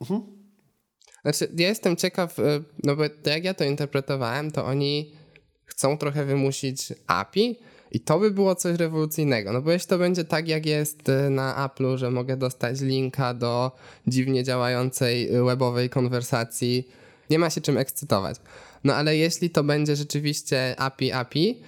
mhm. 0.00 0.22
Znaczy, 1.22 1.48
ja 1.56 1.68
jestem 1.68 1.96
ciekaw, 1.96 2.38
y, 2.38 2.42
no 2.84 2.96
bo 2.96 3.02
jak 3.26 3.44
ja 3.44 3.54
to 3.54 3.64
interpretowałem, 3.64 4.50
to 4.50 4.64
oni 4.66 5.12
chcą 5.64 5.98
trochę 5.98 6.24
wymusić 6.24 6.92
API 7.06 7.58
i 7.92 8.00
to 8.00 8.18
by 8.18 8.30
było 8.30 8.54
coś 8.54 8.76
rewolucyjnego. 8.76 9.52
No 9.52 9.62
bo 9.62 9.72
jeśli 9.72 9.88
to 9.88 9.98
będzie 9.98 10.24
tak, 10.24 10.48
jak 10.48 10.66
jest 10.66 11.08
y, 11.08 11.30
na 11.30 11.68
Apple'u, 11.68 11.96
że 11.96 12.10
mogę 12.10 12.36
dostać 12.36 12.80
linka 12.80 13.34
do 13.34 13.72
dziwnie 14.06 14.44
działającej 14.44 15.30
webowej 15.46 15.90
konwersacji, 15.90 16.88
nie 17.30 17.38
ma 17.38 17.50
się 17.50 17.60
czym 17.60 17.78
ekscytować. 17.78 18.36
No 18.84 18.94
ale 18.94 19.16
jeśli 19.16 19.50
to 19.50 19.64
będzie 19.64 19.96
rzeczywiście 19.96 20.74
API 20.78 21.12
API, 21.12 21.62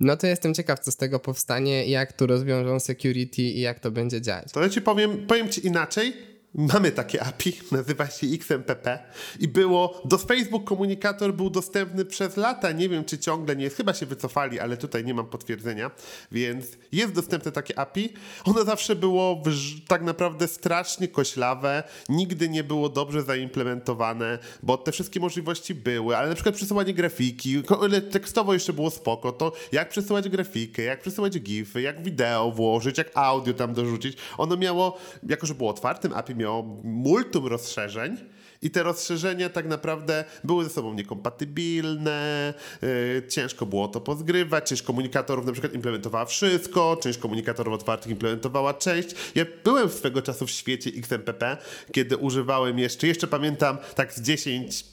no 0.00 0.16
to 0.16 0.26
jestem 0.26 0.54
ciekaw, 0.54 0.80
co 0.80 0.92
z 0.92 0.96
tego 0.96 1.20
powstanie, 1.20 1.86
jak 1.86 2.12
tu 2.12 2.26
rozwiążą 2.26 2.80
security 2.80 3.42
i 3.42 3.60
jak 3.60 3.80
to 3.80 3.90
będzie 3.90 4.20
działać. 4.20 4.52
To 4.52 4.62
ja 4.62 4.68
ci 4.68 4.82
powiem, 4.82 5.26
powiem 5.26 5.48
ci 5.48 5.66
inaczej 5.66 6.33
Mamy 6.54 6.92
takie 6.92 7.22
API, 7.22 7.52
nazywa 7.72 8.06
się 8.06 8.26
XMPP 8.26 8.98
i 9.40 9.48
było, 9.48 10.02
do 10.04 10.18
Facebook 10.18 10.64
komunikator 10.64 11.34
był 11.34 11.50
dostępny 11.50 12.04
przez 12.04 12.36
lata, 12.36 12.72
nie 12.72 12.88
wiem 12.88 13.04
czy 13.04 13.18
ciągle 13.18 13.56
nie 13.56 13.64
jest, 13.64 13.76
chyba 13.76 13.94
się 13.94 14.06
wycofali, 14.06 14.60
ale 14.60 14.76
tutaj 14.76 15.04
nie 15.04 15.14
mam 15.14 15.26
potwierdzenia, 15.26 15.90
więc 16.32 16.66
jest 16.92 17.12
dostępne 17.12 17.52
takie 17.52 17.78
API. 17.78 18.14
Ono 18.44 18.64
zawsze 18.64 18.96
było 18.96 19.42
tak 19.88 20.02
naprawdę 20.02 20.48
strasznie 20.48 21.08
koślawe, 21.08 21.82
nigdy 22.08 22.48
nie 22.48 22.64
było 22.64 22.88
dobrze 22.88 23.22
zaimplementowane, 23.22 24.38
bo 24.62 24.76
te 24.78 24.92
wszystkie 24.92 25.20
możliwości 25.20 25.74
były, 25.74 26.16
ale 26.16 26.28
na 26.28 26.34
przykład 26.34 26.54
przesyłanie 26.54 26.94
grafiki, 26.94 27.62
tekstowo 28.10 28.54
jeszcze 28.54 28.72
było 28.72 28.90
spoko, 28.90 29.32
to 29.32 29.52
jak 29.72 29.88
przesyłać 29.88 30.28
grafikę, 30.28 30.82
jak 30.82 31.00
przesyłać 31.00 31.40
gify, 31.40 31.82
jak 31.82 32.02
wideo 32.02 32.50
włożyć, 32.50 32.98
jak 32.98 33.10
audio 33.14 33.54
tam 33.54 33.74
dorzucić, 33.74 34.16
ono 34.38 34.56
miało, 34.56 34.98
jako 35.28 35.46
że 35.46 35.54
było 35.54 35.70
otwartym 35.70 36.12
API, 36.12 36.43
miało 36.44 36.80
multum 36.84 37.46
rozszerzeń. 37.46 38.16
I 38.62 38.70
te 38.70 38.82
rozszerzenia 38.82 39.48
tak 39.48 39.66
naprawdę 39.66 40.24
były 40.44 40.64
ze 40.64 40.70
sobą 40.70 40.94
niekompatybilne, 40.94 42.54
yy, 42.82 43.22
ciężko 43.28 43.66
było 43.66 43.88
to 43.88 44.00
pozgrywać, 44.00 44.64
część 44.64 44.82
komunikatorów 44.82 45.46
na 45.46 45.52
przykład 45.52 45.74
implementowała 45.74 46.24
wszystko, 46.24 46.96
część 47.02 47.18
komunikatorów 47.18 47.74
otwartych 47.74 48.10
implementowała 48.10 48.74
część. 48.74 49.08
Ja 49.34 49.44
byłem 49.64 49.88
swego 49.88 50.22
czasu 50.22 50.46
w 50.46 50.50
świecie 50.50 50.90
XMPP, 50.96 51.56
kiedy 51.92 52.16
używałem 52.16 52.78
jeszcze, 52.78 53.06
jeszcze 53.06 53.26
pamiętam 53.26 53.78
tak 53.94 54.14
z 54.14 54.20
10 54.22 54.84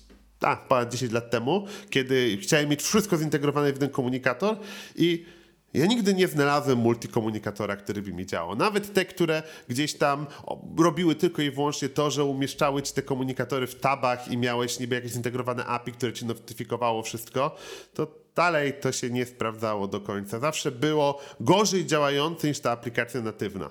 a, 0.41 0.55
ponad 0.55 0.91
10 0.91 1.11
lat 1.11 1.31
temu, 1.31 1.65
kiedy 1.89 2.37
chciałem 2.37 2.69
mieć 2.69 2.81
wszystko 2.81 3.17
zintegrowane 3.17 3.71
w 3.71 3.75
jeden 3.75 3.89
komunikator 3.89 4.57
i 4.95 5.25
Ja 5.73 5.85
nigdy 5.85 6.13
nie 6.13 6.27
znalazłem 6.27 6.77
multikomunikatora, 6.77 7.75
który 7.75 8.01
by 8.01 8.13
mi 8.13 8.25
działał. 8.25 8.55
Nawet 8.55 8.93
te, 8.93 9.05
które 9.05 9.43
gdzieś 9.69 9.93
tam 9.93 10.27
robiły 10.77 11.15
tylko 11.15 11.41
i 11.41 11.51
wyłącznie 11.51 11.89
to, 11.89 12.11
że 12.11 12.23
umieszczały 12.23 12.81
ci 12.81 12.93
te 12.93 13.01
komunikatory 13.01 13.67
w 13.67 13.75
tabach 13.75 14.27
i 14.27 14.37
miałeś 14.37 14.79
niby 14.79 14.95
jakieś 14.95 15.11
zintegrowane 15.11 15.65
API, 15.65 15.91
które 15.91 16.13
ci 16.13 16.25
notyfikowało 16.25 17.03
wszystko, 17.03 17.55
to 17.93 18.07
dalej 18.35 18.73
to 18.81 18.91
się 18.91 19.09
nie 19.09 19.25
sprawdzało 19.25 19.87
do 19.87 20.01
końca. 20.01 20.39
Zawsze 20.39 20.71
było 20.71 21.21
gorzej 21.39 21.85
działające 21.85 22.47
niż 22.47 22.59
ta 22.59 22.71
aplikacja 22.71 23.21
natywna. 23.21 23.69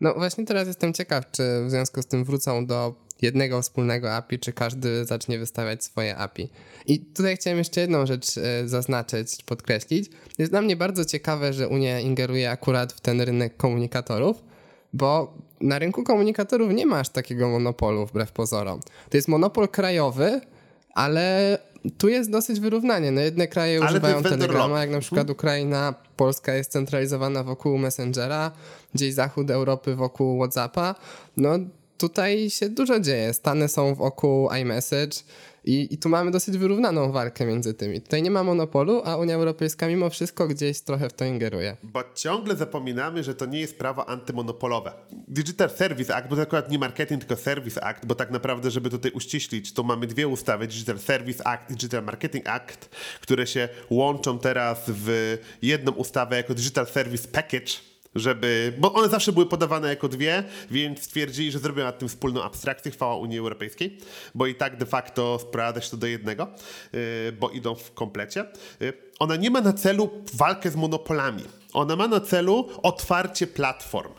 No 0.00 0.14
właśnie 0.14 0.44
teraz 0.44 0.66
jestem 0.68 0.92
ciekaw, 0.92 1.30
czy 1.30 1.42
w 1.66 1.70
związku 1.70 2.02
z 2.02 2.06
tym 2.06 2.24
wrócą 2.24 2.66
do 2.66 3.07
jednego 3.22 3.62
wspólnego 3.62 4.14
API, 4.14 4.38
czy 4.38 4.52
każdy 4.52 5.04
zacznie 5.04 5.38
wystawiać 5.38 5.84
swoje 5.84 6.16
API. 6.16 6.48
I 6.86 7.00
tutaj 7.00 7.36
chciałem 7.36 7.58
jeszcze 7.58 7.80
jedną 7.80 8.06
rzecz 8.06 8.38
e, 8.38 8.68
zaznaczyć, 8.68 9.42
podkreślić. 9.46 10.10
Jest 10.38 10.52
dla 10.52 10.62
mnie 10.62 10.76
bardzo 10.76 11.04
ciekawe, 11.04 11.52
że 11.52 11.68
Unia 11.68 12.00
ingeruje 12.00 12.50
akurat 12.50 12.92
w 12.92 13.00
ten 13.00 13.20
rynek 13.20 13.56
komunikatorów, 13.56 14.44
bo 14.92 15.34
na 15.60 15.78
rynku 15.78 16.04
komunikatorów 16.04 16.72
nie 16.72 16.86
masz 16.86 17.08
takiego 17.08 17.48
monopolu 17.48 18.06
wbrew 18.06 18.32
pozorom. 18.32 18.80
To 19.10 19.16
jest 19.16 19.28
monopol 19.28 19.68
krajowy, 19.68 20.40
ale 20.94 21.58
tu 21.98 22.08
jest 22.08 22.30
dosyć 22.30 22.60
wyrównanie. 22.60 23.10
No 23.10 23.20
jedne 23.20 23.48
kraje 23.48 23.78
ale 23.78 23.90
używają 23.90 24.22
Telegrama, 24.22 24.80
jak 24.80 24.90
na 24.90 25.00
przykład 25.00 25.26
hmm. 25.26 25.32
Ukraina, 25.32 25.94
Polska 26.16 26.54
jest 26.54 26.72
centralizowana 26.72 27.44
wokół 27.44 27.78
Messengera, 27.78 28.50
gdzieś 28.94 29.14
zachód 29.14 29.50
Europy 29.50 29.94
wokół 29.94 30.38
WhatsAppa. 30.38 30.94
No 31.36 31.58
tutaj 31.98 32.50
się 32.50 32.68
dużo 32.68 33.00
dzieje. 33.00 33.34
Stany 33.34 33.68
są 33.68 33.94
wokół 33.94 34.48
iMessage 34.50 35.16
i, 35.64 35.94
i 35.94 35.98
tu 35.98 36.08
mamy 36.08 36.30
dosyć 36.30 36.58
wyrównaną 36.58 37.12
walkę 37.12 37.46
między 37.46 37.74
tymi. 37.74 38.00
Tutaj 38.00 38.22
nie 38.22 38.30
ma 38.30 38.42
monopolu, 38.44 39.02
a 39.04 39.16
Unia 39.16 39.34
Europejska 39.34 39.88
mimo 39.88 40.10
wszystko 40.10 40.48
gdzieś 40.48 40.80
trochę 40.80 41.08
w 41.08 41.12
to 41.12 41.24
ingeruje. 41.24 41.76
Bo 41.82 42.04
ciągle 42.14 42.56
zapominamy, 42.56 43.24
że 43.24 43.34
to 43.34 43.46
nie 43.46 43.60
jest 43.60 43.78
prawo 43.78 44.08
antymonopolowe. 44.08 44.92
Digital 45.28 45.70
Service 45.70 46.16
Act, 46.16 46.28
bo 46.28 46.36
to 46.36 46.42
akurat 46.42 46.70
nie 46.70 46.78
marketing, 46.78 47.24
tylko 47.24 47.42
Service 47.42 47.84
Act, 47.84 48.06
bo 48.06 48.14
tak 48.14 48.30
naprawdę, 48.30 48.70
żeby 48.70 48.90
tutaj 48.90 49.10
uściślić, 49.10 49.72
to 49.72 49.82
mamy 49.82 50.06
dwie 50.06 50.28
ustawy, 50.28 50.66
Digital 50.66 50.98
Service 50.98 51.46
Act 51.46 51.70
i 51.70 51.74
Digital 51.74 52.04
Marketing 52.04 52.48
Act, 52.48 52.88
które 53.20 53.46
się 53.46 53.68
łączą 53.90 54.38
teraz 54.38 54.84
w 54.86 55.38
jedną 55.62 55.92
ustawę 55.92 56.36
jako 56.36 56.54
Digital 56.54 56.86
Service 56.86 57.28
Package, 57.28 57.72
żeby, 58.14 58.72
bo 58.78 58.92
one 58.92 59.08
zawsze 59.08 59.32
były 59.32 59.46
podawane 59.46 59.88
jako 59.88 60.08
dwie, 60.08 60.44
więc 60.70 61.02
stwierdzili, 61.02 61.52
że 61.52 61.58
zrobią 61.58 61.84
nad 61.84 61.98
tym 61.98 62.08
wspólną 62.08 62.42
abstrakcję, 62.42 62.90
chwała 62.90 63.16
Unii 63.16 63.38
Europejskiej, 63.38 63.98
bo 64.34 64.46
i 64.46 64.54
tak 64.54 64.76
de 64.76 64.86
facto 64.86 65.38
sprowadza 65.38 65.80
się 65.80 65.90
to 65.90 65.96
do 65.96 66.06
jednego, 66.06 66.48
yy, 66.92 67.00
bo 67.32 67.50
idą 67.50 67.74
w 67.74 67.94
komplecie. 67.94 68.44
Yy, 68.80 68.92
ona 69.18 69.36
nie 69.36 69.50
ma 69.50 69.60
na 69.60 69.72
celu 69.72 70.10
walkę 70.34 70.70
z 70.70 70.76
monopolami. 70.76 71.44
Ona 71.72 71.96
ma 71.96 72.08
na 72.08 72.20
celu 72.20 72.68
otwarcie 72.82 73.46
platform. 73.46 74.12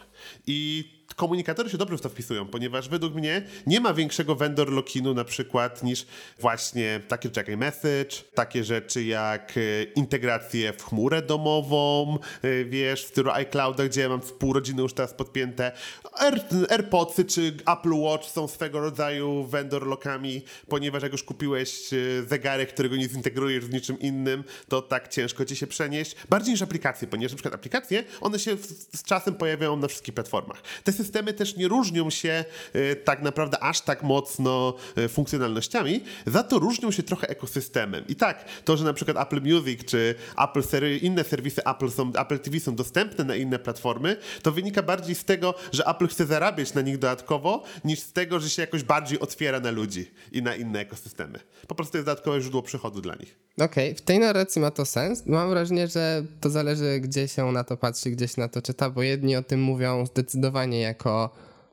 I 0.48 0.99
komunikatory 1.20 1.70
się 1.70 1.78
dobrze 1.78 1.98
w 1.98 2.02
to 2.02 2.10
wpisują, 2.10 2.46
ponieważ 2.46 2.90
według 2.90 3.16
mnie 3.16 3.42
nie 3.68 3.80
ma 3.80 3.94
większego 3.94 4.36
vendor 4.36 4.72
lockinu 4.72 5.14
na 5.14 5.24
przykład 5.24 5.84
niż 5.84 6.06
właśnie 6.40 7.00
takie 7.08 7.30
rzeczy 7.30 7.40
jak 7.40 7.50
iMessage, 7.50 8.16
takie 8.34 8.64
rzeczy 8.64 9.04
jak 9.04 9.54
e, 9.58 9.84
integracje 9.84 10.74
w 10.74 10.84
chmurę 10.84 11.22
domową, 11.22 12.18
e, 12.42 12.66
wiesz, 12.66 13.06
w 13.06 13.08
stylu 13.08 13.32
iClouda, 13.32 13.86
gdzie 13.86 14.02
ja 14.02 14.10
mam 14.10 14.22
pół 14.22 14.54
rodziny 14.54 14.82
już 14.82 14.94
teraz 14.94 15.14
podpięte. 15.14 15.72
Air, 16.14 16.42
AirPodsy 16.70 17.26
czy 17.26 17.54
Apple 17.74 17.94
Watch 17.94 18.30
są 18.30 18.48
swego 18.48 18.80
rodzaju 18.80 19.44
vendor 19.44 19.88
lockami, 19.88 20.42
ponieważ 20.68 21.04
jak 21.04 21.12
już 21.12 21.24
kupiłeś 21.24 21.94
e, 21.94 22.24
zegarek, 22.28 22.74
którego 22.74 22.96
nie 22.96 23.10
zintegrujesz 23.10 23.64
z 23.64 23.70
niczym 23.70 24.00
innym, 24.00 24.44
to 24.68 24.82
tak 24.82 25.08
ciężko 25.08 25.46
ci 25.46 25.56
się 25.56 25.68
przenieść. 25.68 26.16
Bardziej 26.30 26.54
niż 26.54 26.62
aplikacje, 26.62 27.08
ponieważ 27.08 27.32
na 27.32 27.36
przykład 27.36 27.54
aplikacje, 27.54 28.04
one 28.22 28.40
się 28.40 28.58
z 28.96 29.04
czasem 29.04 29.36
pojawiają 29.36 29.78
na 29.78 29.88
wszystkich 29.88 30.14
platformach. 30.14 30.62
Te 30.84 30.92
systemy 31.10 31.34
też 31.34 31.56
nie 31.56 31.68
różnią 31.68 32.10
się 32.10 32.46
e, 32.74 32.96
tak 32.96 33.22
naprawdę 33.22 33.64
aż 33.64 33.82
tak 33.82 34.04
mocno 34.04 34.74
e, 34.96 35.08
funkcjonalnościami, 35.08 36.04
za 36.26 36.44
to 36.44 36.60
różnią 36.60 36.92
się 36.92 37.04
trochę 37.04 37.30
ekosystemem. 37.30 38.04
I 38.08 38.16
tak, 38.16 38.46
to, 38.66 38.78
że 38.78 38.86
na 38.86 38.94
przykład 38.94 39.18
Apple 39.18 39.42
Music 39.42 39.86
czy 39.86 40.16
Apple 40.38 40.62
inne 41.02 41.24
serwisy 41.24 41.66
Apple, 41.66 41.90
są, 41.90 42.12
Apple 42.14 42.40
TV 42.40 42.60
są 42.60 42.76
dostępne 42.76 43.24
na 43.24 43.36
inne 43.36 43.60
platformy, 43.60 44.18
to 44.42 44.52
wynika 44.52 44.84
bardziej 44.84 45.16
z 45.16 45.26
tego, 45.26 45.54
że 45.72 45.86
Apple 45.86 46.08
chce 46.08 46.26
zarabiać 46.26 46.74
na 46.74 46.82
nich 46.82 46.98
dodatkowo, 46.98 47.64
niż 47.84 48.00
z 48.00 48.14
tego, 48.14 48.40
że 48.40 48.50
się 48.50 48.62
jakoś 48.62 48.84
bardziej 48.84 49.20
otwiera 49.20 49.60
na 49.60 49.72
ludzi 49.72 50.12
i 50.32 50.42
na 50.42 50.56
inne 50.56 50.80
ekosystemy. 50.80 51.40
Po 51.68 51.76
prostu 51.76 51.98
jest 51.98 52.06
dodatkowe 52.06 52.42
źródło 52.42 52.62
przychodu 52.62 53.02
dla 53.02 53.16
nich. 53.16 53.36
Okej, 53.66 53.90
okay. 53.92 53.96
w 53.96 54.02
tej 54.02 54.20
narracji 54.20 54.62
ma 54.62 54.72
to 54.72 54.86
sens. 54.86 55.26
Mam 55.26 55.50
wrażenie, 55.50 55.88
że 55.88 56.24
to 56.42 56.50
zależy, 56.50 57.00
gdzie 57.00 57.28
się 57.28 57.52
na 57.52 57.64
to 57.64 57.78
patrzy, 57.78 58.10
gdzie 58.10 58.28
się 58.28 58.42
na 58.42 58.48
to 58.48 58.62
czyta, 58.62 58.90
bo 58.90 59.04
jedni 59.04 59.36
o 59.36 59.44
tym 59.44 59.62
mówią 59.62 60.06
zdecydowanie 60.06 60.82
jako 60.82 61.30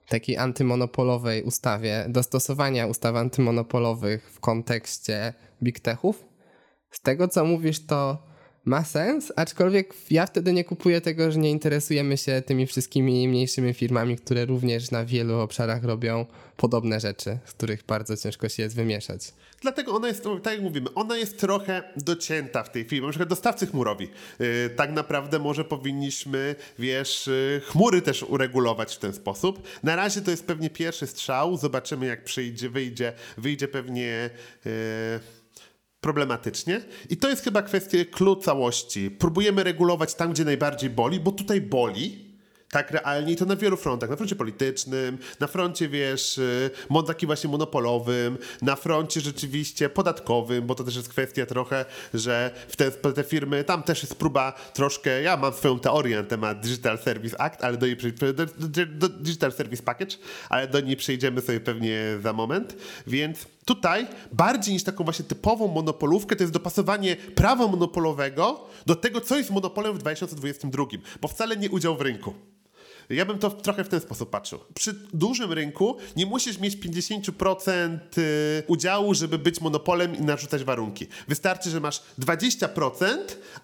takiej 0.09 0.37
antymonopolowej 0.37 1.43
ustawie, 1.43 2.07
dostosowania 2.09 2.87
ustaw 2.87 3.17
antymonopolowych 3.17 4.31
w 4.31 4.41
kontekście 4.41 5.35
big 5.63 5.81
techów. 5.81 6.25
Z 6.91 7.01
tego, 7.01 7.29
co 7.29 7.45
mówisz, 7.45 7.87
to 7.87 8.26
ma 8.67 8.85
sens, 8.85 9.33
aczkolwiek 9.37 9.95
ja 10.11 10.27
wtedy 10.27 10.53
nie 10.53 10.65
kupuję 10.65 11.01
tego, 11.01 11.33
że 11.33 11.39
nie 11.39 11.51
interesujemy 11.51 12.17
się 12.17 12.43
tymi 12.47 12.67
wszystkimi 12.67 13.29
mniejszymi 13.29 13.75
firmami, 13.75 14.17
które 14.17 14.45
również 14.45 14.91
na 14.91 15.05
wielu 15.05 15.39
obszarach 15.39 15.85
robią 15.85 16.27
podobne 16.57 17.01
rzeczy, 17.01 17.39
z 17.45 17.53
których 17.53 17.85
bardzo 17.85 18.17
ciężko 18.17 18.49
się 18.49 18.63
jest 18.63 18.77
wymieszać. 18.77 19.33
Dlatego 19.61 19.93
ona 19.93 20.09
jest, 20.09 20.25
tak 20.43 20.53
jak 20.55 20.63
mówimy, 20.63 20.95
ona 20.95 21.17
jest 21.17 21.39
trochę 21.39 21.83
docięta 21.97 22.63
w 22.63 22.71
tej 22.71 22.85
chwili. 22.85 23.03
Na 23.03 23.09
przykład 23.09 23.29
dostawcy 23.29 23.67
chmurowi. 23.67 24.09
Yy, 24.39 24.71
tak 24.77 24.93
naprawdę 24.93 25.39
może 25.39 25.65
powinniśmy, 25.65 26.55
wiesz, 26.79 27.27
yy, 27.27 27.61
chmury 27.67 28.03
też 28.03 28.23
uregulować 28.23 28.97
w 28.97 28.99
ten 28.99 29.13
sposób. 29.13 29.63
Na 29.83 29.97
razie 29.97 30.21
to 30.21 30.31
jest 30.31 30.47
pewnie 30.47 30.71
pierwszy 30.71 31.07
strzał. 31.07 31.57
Zobaczymy 31.57 32.07
jak 32.07 32.25
przyjdzie, 32.25 32.71
wyjdzie, 32.71 33.13
wyjdzie 33.39 33.69
pewnie... 33.69 34.31
Yy, 34.65 34.73
problematycznie. 36.07 36.81
I 37.11 37.17
to 37.17 37.29
jest 37.29 37.45
chyba 37.45 37.63
kwestia 37.63 37.99
klucz 38.11 38.45
całości. 38.45 39.11
Próbujemy 39.11 39.65
regulować 39.65 40.15
tam, 40.15 40.33
gdzie 40.33 40.45
najbardziej 40.45 40.91
boli, 40.91 41.21
bo 41.21 41.33
tutaj 41.33 41.61
boli, 41.61 42.27
tak 42.71 42.91
realnie 42.91 43.33
i 43.33 43.37
to 43.37 43.45
na 43.45 43.57
wielu 43.57 43.77
frontach. 43.77 44.11
Na 44.11 44.17
froncie 44.17 44.37
politycznym, 44.37 45.19
na 45.41 45.47
froncie, 45.47 45.89
wiesz, 45.89 46.39
y, 46.39 46.71
taki 47.07 47.27
właśnie 47.27 47.51
monopolowym, 47.51 48.39
na 48.63 48.77
froncie 48.77 49.21
rzeczywiście 49.21 49.89
podatkowym, 49.89 50.67
bo 50.67 50.75
to 50.75 50.85
też 50.85 50.97
jest 50.97 51.09
kwestia 51.09 51.47
trochę, 51.47 51.85
że 52.15 52.51
w 52.69 52.77
te, 52.77 52.91
te 52.91 53.25
firmy, 53.25 53.65
tam 53.65 53.83
też 53.83 54.03
jest 54.03 54.15
próba 54.15 54.53
troszkę, 54.75 55.23
ja 55.23 55.37
mam 55.37 55.53
swoją 55.53 55.79
teorię 55.79 56.17
na 56.17 56.25
temat 56.25 56.61
Digital 56.61 56.99
Service 56.99 57.41
Act, 57.41 57.65
ale 57.65 57.77
do 57.77 57.87
niej 57.87 57.97
do, 58.35 58.47
do, 58.87 59.09
Digital 59.09 59.53
Service 59.53 59.83
Package, 59.83 60.17
ale 60.49 60.69
do 60.69 60.81
niej 60.81 60.97
przejdziemy 60.97 61.41
sobie 61.41 61.61
pewnie 61.61 62.19
za 62.23 62.33
moment, 62.33 62.77
więc 63.07 63.56
Tutaj 63.67 64.07
bardziej 64.33 64.75
niż 64.75 64.83
taką 64.83 65.05
właśnie 65.05 65.25
typową 65.25 65.69
monopolówkę 65.69 66.37
to 66.37 66.43
jest 66.43 66.53
dopasowanie 66.53 67.17
prawa 67.17 67.67
monopolowego 67.67 68.67
do 68.87 68.97
tego, 68.97 69.21
co 69.21 69.37
jest 69.37 69.51
monopolem 69.51 69.95
w 69.95 69.99
2022, 69.99 70.85
bo 71.21 71.29
wcale 71.29 71.57
nie 71.57 71.71
udział 71.71 71.97
w 71.97 72.01
rynku. 72.01 72.35
Ja 73.11 73.25
bym 73.25 73.39
to 73.39 73.51
trochę 73.51 73.85
w 73.85 73.89
ten 73.89 74.01
sposób 74.01 74.31
patrzył. 74.31 74.59
Przy 74.75 74.93
dużym 75.15 75.53
rynku 75.53 75.97
nie 76.17 76.27
musisz 76.27 76.59
mieć 76.59 76.77
50% 76.77 77.99
y, 78.19 78.63
udziału, 78.67 79.15
żeby 79.15 79.39
być 79.39 79.61
monopolem 79.61 80.17
i 80.17 80.21
narzucać 80.21 80.65
warunki. 80.65 81.07
Wystarczy, 81.29 81.71
że 81.71 81.81
masz 81.81 82.03
20%, 82.19 83.07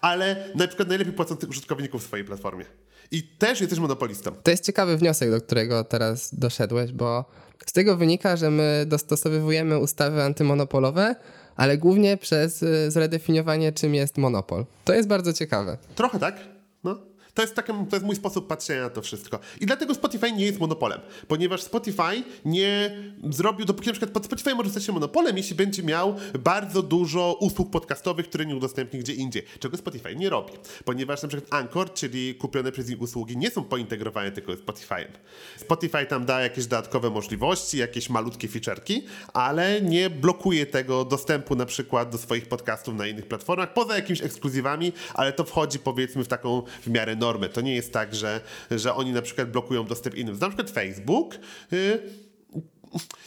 ale 0.01 0.49
na 0.55 0.67
przykład 0.67 0.89
najlepiej 0.89 1.13
płacą 1.13 1.37
tych 1.37 1.49
użytkowników 1.49 2.03
w 2.03 2.05
swojej 2.05 2.25
platformie. 2.25 2.65
I 3.11 3.23
też 3.23 3.61
jesteś 3.61 3.79
monopolistą. 3.79 4.31
To 4.43 4.51
jest 4.51 4.65
ciekawy 4.65 4.97
wniosek, 4.97 5.31
do 5.31 5.41
którego 5.41 5.83
teraz 5.83 6.35
doszedłeś, 6.35 6.91
bo 6.91 7.25
z 7.65 7.73
tego 7.73 7.97
wynika, 7.97 8.35
że 8.35 8.51
my 8.51 8.85
dostosowujemy 8.87 9.79
ustawy 9.79 10.23
antymonopolowe, 10.23 11.15
ale 11.55 11.77
głównie 11.77 12.17
przez 12.17 12.63
y, 12.63 12.91
zredefiniowanie, 12.91 13.71
czym 13.71 13.95
jest 13.95 14.17
monopol. 14.17 14.65
To 14.85 14.93
jest 14.93 15.07
bardzo 15.09 15.33
ciekawe. 15.33 15.77
Trochę 15.95 16.19
tak. 16.19 16.35
No. 16.83 17.12
To 17.33 17.41
jest, 17.41 17.55
taki, 17.55 17.73
to 17.89 17.95
jest 17.95 18.05
mój 18.05 18.15
sposób 18.15 18.47
patrzenia 18.47 18.81
na 18.81 18.89
to 18.89 19.01
wszystko. 19.01 19.39
I 19.61 19.65
dlatego 19.65 19.95
Spotify 19.95 20.31
nie 20.31 20.45
jest 20.45 20.59
monopolem, 20.59 20.99
ponieważ 21.27 21.61
Spotify 21.61 22.23
nie 22.45 22.97
zrobił, 23.29 23.65
dopóki 23.65 23.87
na 23.87 23.93
przykład 23.93 24.25
Spotify 24.25 24.55
może 24.55 24.69
stać 24.69 24.83
się 24.83 24.91
monopolem, 24.91 25.37
jeśli 25.37 25.55
będzie 25.55 25.83
miał 25.83 26.15
bardzo 26.39 26.83
dużo 26.83 27.37
usług 27.39 27.71
podcastowych, 27.71 28.29
które 28.29 28.45
nie 28.45 28.55
udostępni 28.55 28.99
gdzie 28.99 29.13
indziej, 29.13 29.43
czego 29.59 29.77
Spotify 29.77 30.15
nie 30.15 30.29
robi, 30.29 30.53
ponieważ 30.85 31.21
na 31.21 31.27
przykład 31.29 31.53
Anchor, 31.53 31.93
czyli 31.93 32.35
kupione 32.35 32.71
przez 32.71 32.89
nich 32.89 33.01
usługi, 33.01 33.37
nie 33.37 33.51
są 33.51 33.63
pointegrowane 33.63 34.31
tylko 34.31 34.55
z 34.55 34.59
Spotify'em. 34.59 35.07
Spotify 35.57 36.05
tam 36.05 36.25
da 36.25 36.41
jakieś 36.41 36.65
dodatkowe 36.65 37.09
możliwości, 37.09 37.77
jakieś 37.77 38.09
malutkie 38.09 38.47
feature'ki, 38.47 39.01
ale 39.33 39.81
nie 39.81 40.09
blokuje 40.09 40.65
tego 40.65 41.05
dostępu 41.05 41.55
na 41.55 41.65
przykład 41.65 42.09
do 42.09 42.17
swoich 42.17 42.47
podcastów 42.47 42.95
na 42.95 43.07
innych 43.07 43.27
platformach, 43.27 43.73
poza 43.73 43.95
jakimiś 43.95 44.23
ekskluzywami, 44.23 44.91
ale 45.13 45.33
to 45.33 45.43
wchodzi 45.43 45.79
powiedzmy 45.79 46.23
w 46.23 46.27
taką 46.27 46.61
w 46.81 46.87
miarę 46.87 47.15
normy. 47.23 47.49
To 47.49 47.61
nie 47.61 47.75
jest 47.75 47.93
tak, 47.93 48.15
że, 48.15 48.41
że 48.71 48.95
oni 48.95 49.11
na 49.11 49.21
przykład 49.21 49.51
blokują 49.51 49.85
dostęp 49.85 50.15
innym. 50.15 50.37
Na 50.41 50.47
przykład 50.47 50.69
Facebook. 50.69 51.35
Yy, 51.71 52.22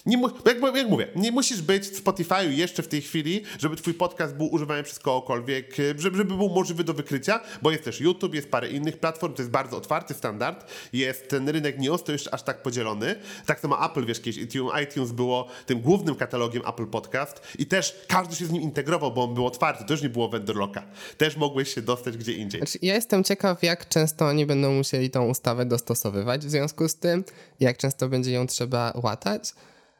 nie, 0.06 0.23
jak, 0.46 0.76
jak 0.76 0.88
mówię, 0.88 1.08
nie 1.16 1.32
musisz 1.32 1.62
być 1.62 1.85
w 1.88 2.04
Spotify'u 2.04 2.50
jeszcze 2.50 2.82
w 2.82 2.88
tej 2.88 3.02
chwili, 3.02 3.42
żeby 3.58 3.76
twój 3.76 3.94
podcast 3.94 4.35
był 4.35 4.46
używany 4.46 4.82
przez 4.82 4.99
kogokolwiek, 4.99 5.76
żeby, 5.99 6.16
żeby 6.16 6.35
był 6.35 6.49
możliwy 6.49 6.85
do 6.85 6.94
wykrycia, 6.94 7.40
bo 7.62 7.70
jest 7.70 7.85
też 7.85 8.00
YouTube, 8.00 8.35
jest 8.35 8.50
parę 8.50 8.68
innych 8.68 8.99
platform, 8.99 9.35
to 9.35 9.42
jest 9.42 9.50
bardzo 9.50 9.76
otwarty 9.76 10.14
standard, 10.14 10.70
jest 10.92 11.28
ten 11.28 11.49
rynek 11.49 11.78
nie 11.78 11.99
to 11.99 12.12
jeszcze 12.12 12.35
aż 12.35 12.42
tak 12.42 12.62
podzielony. 12.62 13.14
Tak 13.46 13.61
samo 13.61 13.87
Apple, 13.87 14.06
wiesz, 14.06 14.20
kiedyś 14.20 14.44
iTunes 14.82 15.12
było 15.12 15.49
tym 15.66 15.80
głównym 15.80 16.14
katalogiem 16.14 16.62
Apple 16.68 16.87
Podcast 16.87 17.40
i 17.58 17.66
też 17.66 17.96
każdy 18.08 18.37
się 18.37 18.46
z 18.46 18.50
nim 18.50 18.62
integrował, 18.62 19.12
bo 19.12 19.25
on 19.25 19.35
był 19.35 19.46
otwarty, 19.46 19.85
też 19.85 20.02
nie 20.02 20.08
było 20.08 20.28
vendor 20.28 20.56
locka. 20.56 20.82
Też 21.18 21.37
mogłeś 21.37 21.75
się 21.75 21.82
dostać 21.82 22.16
gdzie 22.16 22.32
indziej. 22.32 22.61
Znaczy, 22.61 22.78
ja 22.82 22.94
jestem 22.94 23.25
ciekaw, 23.25 23.62
jak 23.62 23.88
często 23.88 24.26
oni 24.26 24.46
będą 24.46 24.73
musieli 24.73 25.11
tą 25.11 25.28
ustawę 25.28 25.66
dostosowywać 25.66 26.46
w 26.46 26.50
związku 26.50 26.88
z 26.88 26.96
tym, 26.96 27.25
jak 27.61 27.76
często 27.76 28.08
będzie 28.08 28.32
ją 28.32 28.46
trzeba 28.46 28.92
łatać. 29.02 29.54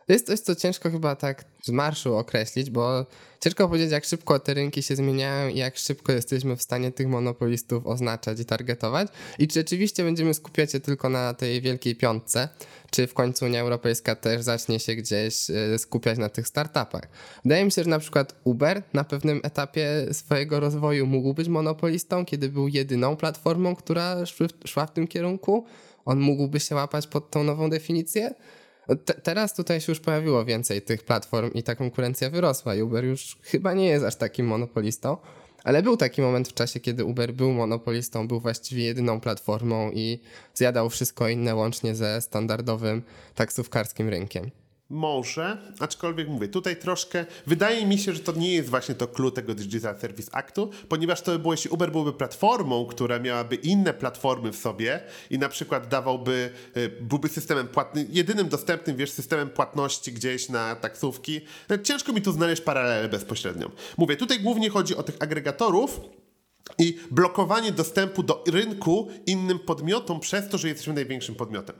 To 0.07 0.13
jest 0.13 0.27
coś, 0.27 0.41
co 0.41 0.55
ciężko 0.55 0.91
chyba 0.91 1.17
tak 1.17 1.45
z 1.63 1.71
marszu 1.71 2.17
określić, 2.17 2.71
bo 2.71 3.07
ciężko 3.41 3.69
powiedzieć, 3.69 3.91
jak 3.91 4.05
szybko 4.05 4.39
te 4.39 4.55
rynki 4.55 4.83
się 4.83 4.97
zmieniają 4.97 5.49
i 5.49 5.59
jak 5.59 5.77
szybko 5.77 6.13
jesteśmy 6.13 6.57
w 6.57 6.63
stanie 6.63 6.93
tych 6.93 7.09
monopolistów 7.09 7.87
oznaczać 7.87 8.41
i 8.41 8.45
targetować. 8.45 9.09
I 9.39 9.49
czy 9.49 9.61
rzeczywiście 9.61 10.05
będziemy 10.05 10.35
skupiać 10.35 10.73
się 10.73 10.81
tylko 10.81 11.09
na 11.09 11.35
tej 11.35 11.61
wielkiej 11.61 11.97
piątce, 11.97 12.49
czy 12.91 13.07
w 13.07 13.15
końcu 13.15 13.45
Unia 13.45 13.61
Europejska 13.61 14.15
też 14.15 14.43
zacznie 14.43 14.81
się 14.81 14.95
gdzieś 14.95 15.51
e, 15.51 15.79
skupiać 15.79 16.19
na 16.19 16.29
tych 16.29 16.49
startupach. 16.49 17.09
Wydaje 17.45 17.65
mi 17.65 17.73
się, 17.73 17.85
że 17.85 17.91
na 17.91 17.99
przykład 17.99 18.35
Uber 18.45 18.83
na 18.93 19.05
pewnym 19.05 19.41
etapie 19.43 19.89
swojego 20.13 20.61
rozwoju 20.61 21.07
mógł 21.07 21.35
być 21.35 21.49
monopolistą, 21.49 22.25
kiedy 22.25 22.49
był 22.49 22.69
jedyną 22.69 23.17
platformą, 23.17 23.77
która 23.77 24.17
szła 24.67 24.87
w 24.87 24.93
tym 24.93 25.09
kierunku. 25.09 25.67
On 26.05 26.21
mógłby 26.21 26.61
się 26.61 26.75
łapać 26.75 27.07
pod 27.07 27.31
tą 27.31 27.45
nową 27.45 27.71
definicję. 27.71 28.35
Te, 29.05 29.14
teraz 29.14 29.55
tutaj 29.55 29.81
się 29.81 29.93
już 29.93 30.00
pojawiło 30.00 30.45
więcej 30.45 30.83
tych 30.83 31.02
platform 31.05 31.50
i 31.52 31.62
ta 31.62 31.75
konkurencja 31.75 32.31
wyrosła. 32.31 32.75
Uber 32.75 33.05
już 33.05 33.37
chyba 33.43 33.75
nie 33.75 33.87
jest 33.87 34.05
aż 34.05 34.16
takim 34.16 34.47
monopolistą, 34.47 35.16
ale 35.64 35.83
był 35.83 35.97
taki 35.97 36.23
moment 36.23 36.49
w 36.49 36.55
czasie, 36.55 36.81
kiedy 36.81 37.05
Uber 37.05 37.33
był 37.33 37.52
monopolistą, 37.52 38.28
był 38.28 38.40
właściwie 38.40 38.85
jedyną 38.85 39.21
platformą 39.21 39.90
i 39.93 40.21
zjadał 40.55 40.90
wszystko 40.90 41.28
inne 41.28 41.55
łącznie 41.55 41.95
ze 41.95 42.21
standardowym 42.21 43.02
taksówkarskim 43.35 44.09
rynkiem. 44.09 44.50
Może, 44.90 45.59
aczkolwiek 45.81 46.28
mówię, 46.28 46.49
tutaj 46.49 46.76
troszkę, 46.76 47.26
wydaje 47.47 47.87
mi 47.87 47.99
się, 47.99 48.12
że 48.12 48.21
to 48.21 48.33
nie 48.33 48.55
jest 48.55 48.71
właśnie 48.71 48.95
to 48.95 49.09
clue 49.09 49.31
tego 49.31 49.55
Digital 49.55 49.99
Service 50.00 50.35
Actu, 50.35 50.71
ponieważ 50.88 51.21
to 51.21 51.33
by 51.33 51.38
było, 51.38 51.55
jeśli 51.55 51.71
Uber 51.71 51.93
byłby 51.93 52.12
platformą, 52.12 52.87
która 52.87 53.19
miałaby 53.19 53.57
inne 53.57 53.95
platformy 53.95 54.52
w 54.52 54.57
sobie 54.57 55.00
i 55.31 55.38
na 55.38 55.49
przykład 55.49 55.88
dawałby, 55.88 56.50
y, 56.76 56.88
byłby 57.00 57.28
systemem 57.28 57.69
płatnym, 57.69 58.07
jedynym 58.11 58.49
dostępnym, 58.49 58.97
wiesz, 58.97 59.11
systemem 59.11 59.50
płatności 59.50 60.12
gdzieś 60.12 60.49
na 60.49 60.76
taksówki, 60.76 61.40
no, 61.69 61.78
ciężko 61.78 62.12
mi 62.12 62.23
tu 62.23 62.33
znaleźć 62.33 62.62
paralelę 62.62 63.09
bezpośrednią. 63.09 63.71
Mówię, 63.99 64.16
tutaj 64.16 64.40
głównie 64.40 64.71
chodzi 64.71 64.97
o 64.97 65.02
tych 65.02 65.16
agregatorów, 65.21 66.00
i 66.78 66.99
blokowanie 67.11 67.73
dostępu 67.73 68.23
do 68.23 68.45
rynku 68.47 69.09
innym 69.26 69.59
podmiotom 69.59 70.21
przez 70.21 70.49
to, 70.49 70.59
że 70.59 70.69
jesteśmy 70.69 70.95
największym 70.95 71.35
podmiotem. 71.35 71.76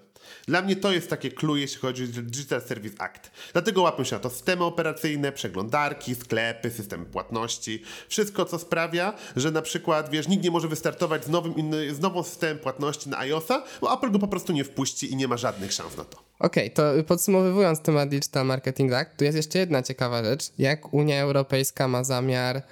Dla 0.49 0.63
mnie 0.63 0.77
to 0.77 0.93
jest 0.93 1.11
takie 1.11 1.31
clue, 1.31 1.57
jeśli 1.57 1.79
chodzi 1.79 2.05
o 2.05 2.07
Digital 2.07 2.63
Service 2.63 3.03
Act. 3.03 3.31
Dlatego 3.53 3.83
łapią 3.83 4.05
się 4.05 4.17
na 4.17 4.21
to 4.21 4.31
systemy 4.31 4.65
operacyjne, 4.65 5.33
przeglądarki, 5.33 6.15
sklepy, 6.15 6.71
systemy 6.71 7.05
płatności. 7.05 7.83
Wszystko, 8.09 8.45
co 8.45 8.59
sprawia, 8.59 9.15
że 9.37 9.51
na 9.51 9.63
przykład, 9.63 10.11
wiesz, 10.11 10.29
nikt 10.29 10.45
nie 10.45 10.51
może 10.51 10.69
wystartować 10.69 11.25
z 11.25 11.29
nowym, 11.29 11.55
z 11.95 12.01
nową 12.01 12.23
systemem 12.23 12.59
płatności 12.59 13.09
na 13.09 13.19
iOSa, 13.19 13.65
bo 13.81 13.95
Apple 13.95 14.11
go 14.11 14.19
po 14.19 14.29
prostu 14.29 14.53
nie 14.53 14.65
wpuści 14.65 15.13
i 15.13 15.17
nie 15.17 15.29
ma 15.29 15.37
żadnych 15.37 15.73
szans 15.73 15.97
na 15.97 16.05
to. 16.05 16.19
Okej, 16.39 16.73
okay, 16.73 16.95
to 16.97 17.05
podsumowując 17.05 17.81
temat 17.81 18.09
Digital 18.09 18.47
Marketing 18.47 18.93
Act, 18.93 19.17
tu 19.17 19.25
jest 19.25 19.37
jeszcze 19.37 19.59
jedna 19.59 19.83
ciekawa 19.83 20.25
rzecz. 20.25 20.53
Jak 20.59 20.95
Unia 20.95 21.21
Europejska 21.21 21.89
ma 21.89 22.05
zamiar 22.05 22.63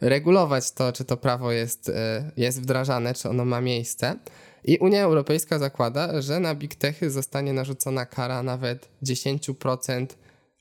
regulować 0.00 0.72
to, 0.72 0.92
czy 0.92 1.04
to 1.04 1.16
prawo 1.16 1.52
jest, 1.52 1.88
e, 1.88 2.30
jest 2.36 2.62
wdrażane, 2.62 3.14
czy 3.14 3.28
ono 3.28 3.44
ma 3.44 3.60
miejsce. 3.60 4.16
I 4.64 4.78
Unia 4.78 5.02
Europejska 5.02 5.58
zakłada, 5.58 6.22
że 6.22 6.40
na 6.40 6.54
big 6.54 6.74
techy 6.74 7.10
zostanie 7.10 7.52
narzucona 7.52 8.06
kara 8.06 8.42
nawet 8.42 8.88
10% 9.02 10.06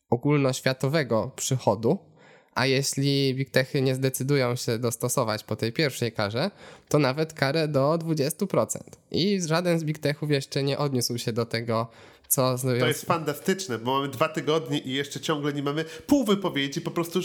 ogólnoświatowego 0.09 1.31
przychodu, 1.35 1.97
a 2.55 2.65
jeśli 2.65 3.35
big 3.35 3.49
techy 3.49 3.81
nie 3.81 3.95
zdecydują 3.95 4.55
się 4.55 4.79
dostosować 4.79 5.43
po 5.43 5.55
tej 5.55 5.71
pierwszej 5.71 6.11
karze, 6.11 6.51
to 6.89 6.99
nawet 6.99 7.33
karę 7.33 7.67
do 7.67 7.97
20%. 7.97 8.77
I 9.11 9.41
żaden 9.41 9.79
z 9.79 9.83
big 9.83 9.99
techów 9.99 10.31
jeszcze 10.31 10.63
nie 10.63 10.77
odniósł 10.77 11.17
się 11.17 11.33
do 11.33 11.45
tego 11.45 11.87
co 12.33 12.57
To 12.79 12.87
jest 12.87 13.05
fantastyczne, 13.05 13.79
bo 13.79 13.93
mamy 13.93 14.07
dwa 14.07 14.29
tygodnie 14.29 14.79
i 14.79 14.93
jeszcze 14.93 15.19
ciągle 15.19 15.53
nie 15.53 15.63
mamy 15.63 15.85
pół 16.07 16.25
wypowiedzi, 16.25 16.81
po 16.81 16.91
prostu 16.91 17.19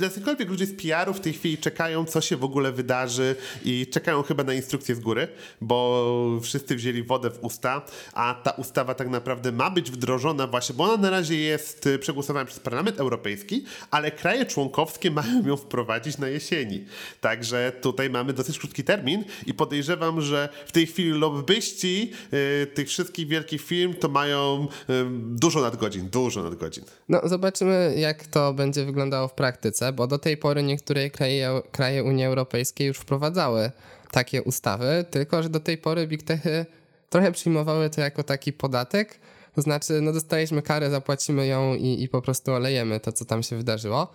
jacykolwiek 0.00 0.48
ludzie 0.48 0.66
z 0.66 0.82
PR-u 0.82 1.14
w 1.14 1.20
tej 1.20 1.32
chwili 1.32 1.58
czekają, 1.58 2.04
co 2.04 2.20
się 2.20 2.36
w 2.36 2.44
ogóle 2.44 2.72
wydarzy 2.72 3.36
i 3.64 3.86
czekają 3.86 4.22
chyba 4.22 4.44
na 4.44 4.54
instrukcje 4.54 4.94
z 4.94 5.00
góry, 5.00 5.28
bo 5.60 6.38
wszyscy 6.42 6.76
wzięli 6.76 7.02
wodę 7.02 7.30
w 7.30 7.44
usta, 7.44 7.82
a 8.12 8.34
ta 8.42 8.50
ustawa 8.50 8.94
tak 8.94 9.08
naprawdę 9.08 9.52
ma 9.52 9.70
być 9.70 9.90
wdrożona 9.90 10.46
właśnie, 10.46 10.74
bo 10.74 10.84
ona 10.84 10.96
na 10.96 11.10
razie 11.10 11.36
jest 11.40 11.86
y, 11.86 11.98
przegłosowana 11.98 12.46
przez 12.46 12.60
Parlament 12.60 13.00
Europejski, 13.00 13.64
ale 13.90 14.10
kraje 14.10 14.46
członkowskie 14.46 15.10
mają 15.20 15.46
ją 15.46 15.56
wprowadzić 15.56 16.18
na 16.18 16.28
jesieni. 16.28 16.84
Także 17.20 17.72
tutaj 17.80 18.10
mamy 18.10 18.32
dosyć 18.32 18.58
krótki 18.58 18.84
termin 18.84 19.24
i 19.46 19.54
podejrzewam, 19.54 20.20
że 20.20 20.48
w 20.66 20.72
tej 20.72 20.86
chwili 20.86 21.10
lobbyści 21.10 22.12
yy, 22.32 22.66
tych 22.66 22.88
wszystkich 22.88 23.28
wielkich 23.28 23.62
firm 23.62 23.94
to 23.94 24.08
mają 24.22 24.66
dużo 25.12 25.60
nadgodzin, 25.60 26.08
dużo 26.10 26.42
nadgodzin. 26.42 26.84
No 27.08 27.20
zobaczymy, 27.24 27.94
jak 27.96 28.26
to 28.26 28.52
będzie 28.54 28.84
wyglądało 28.84 29.28
w 29.28 29.32
praktyce, 29.32 29.92
bo 29.92 30.06
do 30.06 30.18
tej 30.18 30.36
pory 30.36 30.62
niektóre 30.62 31.10
kraje, 31.10 31.62
kraje 31.72 32.04
Unii 32.04 32.24
Europejskiej 32.24 32.86
już 32.86 32.98
wprowadzały 32.98 33.70
takie 34.10 34.42
ustawy, 34.42 35.04
tylko 35.10 35.42
że 35.42 35.48
do 35.48 35.60
tej 35.60 35.78
pory 35.78 36.06
big 36.06 36.22
techy 36.22 36.66
trochę 37.10 37.32
przyjmowały 37.32 37.90
to 37.90 38.00
jako 38.00 38.22
taki 38.22 38.52
podatek, 38.52 39.18
to 39.54 39.62
znaczy, 39.62 40.00
no 40.00 40.12
dostaliśmy 40.12 40.62
karę, 40.62 40.90
zapłacimy 40.90 41.46
ją 41.46 41.74
i, 41.74 42.02
i 42.02 42.08
po 42.08 42.22
prostu 42.22 42.52
olejemy 42.52 43.00
to, 43.00 43.12
co 43.12 43.24
tam 43.24 43.42
się 43.42 43.56
wydarzyło. 43.56 44.08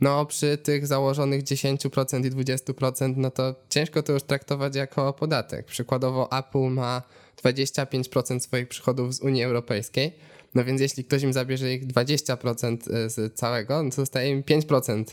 No 0.00 0.26
przy 0.26 0.58
tych 0.58 0.86
założonych 0.86 1.42
10% 1.42 2.26
i 2.26 2.30
20%, 2.30 3.16
no 3.16 3.30
to 3.30 3.54
ciężko 3.68 4.02
to 4.02 4.12
już 4.12 4.22
traktować 4.22 4.76
jako 4.76 5.12
podatek. 5.12 5.66
Przykładowo 5.66 6.38
Apple 6.38 6.70
ma 6.70 7.02
25% 7.44 8.40
swoich 8.40 8.68
przychodów 8.68 9.14
z 9.14 9.20
Unii 9.20 9.42
Europejskiej. 9.42 10.12
No 10.54 10.64
więc 10.64 10.80
jeśli 10.80 11.04
ktoś 11.04 11.22
im 11.22 11.32
zabierze 11.32 11.74
ich 11.74 11.86
20% 11.86 12.94
e, 12.94 13.10
z 13.10 13.34
całego, 13.34 13.82
no 13.82 13.90
to 13.90 13.96
zostaje 13.96 14.30
im 14.30 14.42
5% 14.42 15.04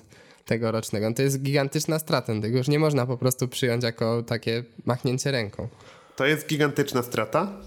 tegorocznego. 0.46 1.10
No 1.10 1.16
to 1.16 1.22
jest 1.22 1.42
gigantyczna 1.42 2.00
strata. 2.00 2.42
Tego 2.42 2.58
już 2.58 2.68
nie 2.68 2.80
można 2.80 3.06
po 3.06 3.18
prostu 3.18 3.48
przyjąć 3.48 3.84
jako 3.84 4.24
takie 4.24 4.64
machnięcie 4.86 5.32
ręką. 5.32 5.68
To 6.16 6.26
jest 6.26 6.48
gigantyczna 6.48 7.04
strata. 7.04 7.62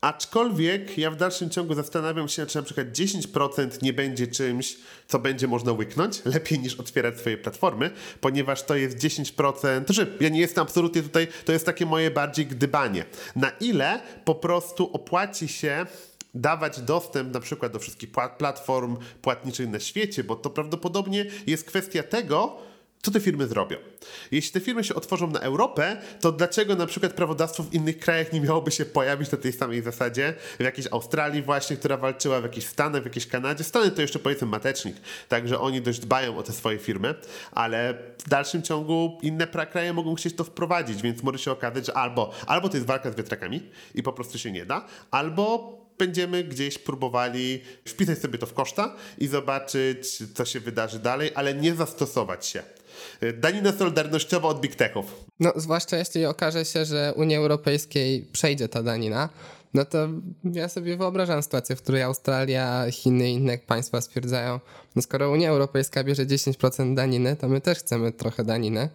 Aczkolwiek 0.00 0.98
ja 0.98 1.10
w 1.10 1.16
dalszym 1.16 1.50
ciągu 1.50 1.74
zastanawiam 1.74 2.28
się, 2.28 2.46
czy 2.46 2.56
na 2.56 2.62
przykład 2.62 2.86
10% 2.86 3.82
nie 3.82 3.92
będzie 3.92 4.26
czymś, 4.26 4.76
co 5.08 5.18
będzie 5.18 5.48
można 5.48 5.72
łyknąć, 5.72 6.24
lepiej 6.24 6.58
niż 6.58 6.74
otwierać 6.74 7.18
swoje 7.18 7.38
platformy, 7.38 7.90
ponieważ 8.20 8.62
to 8.62 8.76
jest 8.76 8.98
10%, 8.98 9.84
znaczy 9.84 10.16
ja 10.20 10.28
nie 10.28 10.40
jestem 10.40 10.62
absolutnie 10.62 11.02
tutaj, 11.02 11.28
to 11.44 11.52
jest 11.52 11.66
takie 11.66 11.86
moje 11.86 12.10
bardziej 12.10 12.46
gdybanie. 12.46 13.04
Na 13.36 13.50
ile 13.50 14.00
po 14.24 14.34
prostu 14.34 14.92
opłaci 14.92 15.48
się 15.48 15.86
dawać 16.34 16.80
dostęp 16.80 17.34
na 17.34 17.40
przykład 17.40 17.72
do 17.72 17.78
wszystkich 17.78 18.10
platform 18.38 18.96
płatniczych 19.22 19.68
na 19.68 19.80
świecie, 19.80 20.24
bo 20.24 20.36
to 20.36 20.50
prawdopodobnie 20.50 21.26
jest 21.46 21.64
kwestia 21.64 22.02
tego, 22.02 22.69
co 23.02 23.10
te 23.10 23.20
firmy 23.20 23.46
zrobią? 23.46 23.76
Jeśli 24.30 24.52
te 24.52 24.60
firmy 24.60 24.84
się 24.84 24.94
otworzą 24.94 25.30
na 25.30 25.40
Europę, 25.40 25.96
to 26.20 26.32
dlaczego 26.32 26.76
na 26.76 26.86
przykład 26.86 27.12
prawodawstwo 27.12 27.62
w 27.62 27.74
innych 27.74 27.98
krajach 27.98 28.32
nie 28.32 28.40
miałoby 28.40 28.70
się 28.70 28.84
pojawić 28.84 29.30
na 29.30 29.38
tej 29.38 29.52
samej 29.52 29.82
zasadzie? 29.82 30.34
W 30.58 30.62
jakiejś 30.62 30.88
Australii 30.90 31.42
właśnie, 31.42 31.76
która 31.76 31.96
walczyła, 31.96 32.40
w 32.40 32.42
jakichś 32.42 32.66
Stanach, 32.66 33.02
w 33.02 33.04
jakiejś 33.04 33.26
Kanadzie. 33.26 33.64
Stany 33.64 33.90
to 33.90 34.02
jeszcze 34.02 34.18
powiedzmy 34.18 34.46
matecznik, 34.46 34.96
także 35.28 35.60
oni 35.60 35.80
dość 35.80 35.98
dbają 35.98 36.38
o 36.38 36.42
te 36.42 36.52
swoje 36.52 36.78
firmy, 36.78 37.14
ale 37.52 37.94
w 38.18 38.28
dalszym 38.28 38.62
ciągu 38.62 39.18
inne 39.22 39.46
kraje 39.46 39.92
mogą 39.92 40.14
chcieć 40.14 40.36
to 40.36 40.44
wprowadzić, 40.44 41.02
więc 41.02 41.22
może 41.22 41.38
się 41.38 41.52
okazać, 41.52 41.86
że 41.86 41.94
albo, 41.94 42.32
albo 42.46 42.68
to 42.68 42.76
jest 42.76 42.86
walka 42.86 43.12
z 43.12 43.16
wiatrakami 43.16 43.62
i 43.94 44.02
po 44.02 44.12
prostu 44.12 44.38
się 44.38 44.52
nie 44.52 44.66
da, 44.66 44.86
albo 45.10 45.76
będziemy 45.98 46.44
gdzieś 46.44 46.78
próbowali 46.78 47.62
wpisać 47.84 48.18
sobie 48.18 48.38
to 48.38 48.46
w 48.46 48.54
koszta 48.54 48.96
i 49.18 49.26
zobaczyć, 49.26 50.22
co 50.34 50.44
się 50.44 50.60
wydarzy 50.60 50.98
dalej, 50.98 51.30
ale 51.34 51.54
nie 51.54 51.74
zastosować 51.74 52.46
się. 52.46 52.62
Danina 53.38 53.72
solidarnościowa 53.72 54.48
od 54.48 54.60
big 54.60 54.74
techów. 54.74 55.24
No, 55.40 55.52
zwłaszcza 55.56 55.96
jeśli 55.96 56.26
okaże 56.26 56.64
się, 56.64 56.84
że 56.84 57.12
Unii 57.16 57.36
Europejskiej 57.36 58.28
przejdzie 58.32 58.68
ta 58.68 58.82
danina, 58.82 59.28
no 59.74 59.84
to 59.84 60.08
ja 60.44 60.68
sobie 60.68 60.96
wyobrażam 60.96 61.42
sytuację, 61.42 61.76
w 61.76 61.82
której 61.82 62.02
Australia, 62.02 62.86
Chiny 62.90 63.30
i 63.30 63.34
inne 63.34 63.58
państwa 63.58 64.00
stwierdzają, 64.00 64.60
no 64.96 65.02
skoro 65.02 65.30
Unia 65.30 65.50
Europejska 65.50 66.04
bierze 66.04 66.26
10% 66.26 66.94
daniny, 66.94 67.36
to 67.36 67.48
my 67.48 67.60
też 67.60 67.78
chcemy 67.78 68.12
trochę 68.12 68.44
daniny. 68.44 68.88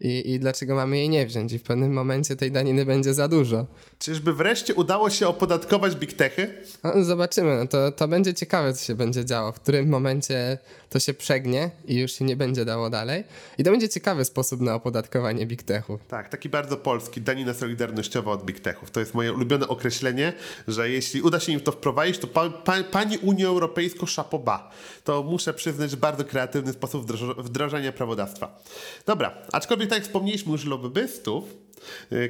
i, 0.00 0.32
i 0.32 0.38
dlaczego 0.38 0.74
mamy 0.74 0.96
jej 0.96 1.08
nie 1.08 1.26
wziąć 1.26 1.52
i 1.52 1.58
w 1.58 1.62
pewnym 1.62 1.92
momencie 1.92 2.36
tej 2.36 2.52
daniny 2.52 2.84
będzie 2.84 3.14
za 3.14 3.28
dużo. 3.28 3.66
Czyżby 4.04 4.32
wreszcie 4.32 4.74
udało 4.74 5.10
się 5.10 5.28
opodatkować 5.28 5.96
big 5.96 6.12
techy? 6.12 6.54
No, 6.82 7.04
zobaczymy, 7.04 7.56
no 7.56 7.66
to, 7.66 7.92
to 7.92 8.08
będzie 8.08 8.34
ciekawe, 8.34 8.74
co 8.74 8.84
się 8.84 8.94
będzie 8.94 9.24
działo, 9.24 9.52
w 9.52 9.60
którym 9.60 9.88
momencie 9.88 10.58
to 10.90 10.98
się 10.98 11.14
przegnie 11.14 11.70
i 11.84 11.98
już 11.98 12.12
się 12.12 12.24
nie 12.24 12.36
będzie 12.36 12.64
dało 12.64 12.90
dalej. 12.90 13.24
I 13.58 13.64
to 13.64 13.70
będzie 13.70 13.88
ciekawy 13.88 14.24
sposób 14.24 14.60
na 14.60 14.74
opodatkowanie 14.74 15.46
big 15.46 15.62
techów. 15.62 16.00
Tak, 16.08 16.28
taki 16.28 16.48
bardzo 16.48 16.76
polski, 16.76 17.20
danina 17.20 17.54
solidarnościowa 17.54 18.32
od 18.32 18.44
big 18.44 18.60
techów. 18.60 18.90
To 18.90 19.00
jest 19.00 19.14
moje 19.14 19.32
ulubione 19.32 19.68
określenie, 19.68 20.32
że 20.68 20.90
jeśli 20.90 21.22
uda 21.22 21.40
się 21.40 21.52
im 21.52 21.60
to 21.60 21.72
wprowadzić, 21.72 22.18
to 22.18 22.26
pa, 22.26 22.50
pa, 22.50 22.82
pani 22.82 23.18
Unio 23.18 23.48
Europejsko 23.48 24.06
szapoba. 24.06 24.70
To 25.04 25.22
muszę 25.22 25.54
przyznać, 25.54 25.90
że 25.90 25.96
bardzo 25.96 26.24
kreatywny 26.24 26.72
sposób 26.72 27.12
wdrożenia 27.38 27.92
prawodawstwa. 27.92 28.62
Dobra, 29.06 29.34
aczkolwiek 29.52 29.88
tak 29.88 29.98
jak 29.98 30.06
wspomnieliśmy 30.06 30.52
już 30.52 30.64
lobbystów, 30.64 31.63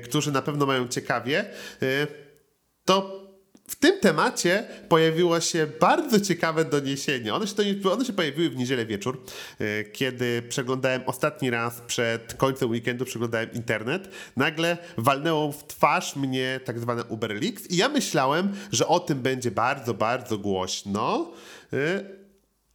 którzy 0.04 0.32
na 0.32 0.42
pewno 0.42 0.66
mają 0.66 0.88
ciekawie, 0.88 1.44
yy, 1.80 2.06
to 2.84 3.24
w 3.68 3.76
tym 3.76 4.00
temacie 4.00 4.64
pojawiło 4.88 5.40
się 5.40 5.66
bardzo 5.80 6.20
ciekawe 6.20 6.64
doniesienie. 6.64 7.34
One 7.34 7.46
się, 7.46 7.54
one 7.92 8.04
się 8.04 8.12
pojawiły 8.12 8.50
w 8.50 8.56
niedzielę 8.56 8.86
wieczór, 8.86 9.24
yy, 9.60 9.84
kiedy 9.92 10.42
przeglądałem 10.48 11.02
ostatni 11.06 11.50
raz 11.50 11.80
przed 11.80 12.34
końcem 12.34 12.70
weekendu, 12.70 13.04
przeglądałem 13.04 13.52
internet. 13.52 14.08
Nagle 14.36 14.78
walnęło 14.96 15.52
w 15.52 15.66
twarz 15.66 16.16
mnie 16.16 16.60
tak 16.64 16.78
zwane 16.78 17.04
UberLeaks 17.04 17.70
i 17.70 17.76
ja 17.76 17.88
myślałem, 17.88 18.52
że 18.72 18.88
o 18.88 19.00
tym 19.00 19.22
będzie 19.22 19.50
bardzo, 19.50 19.94
bardzo 19.94 20.38
głośno. 20.38 21.32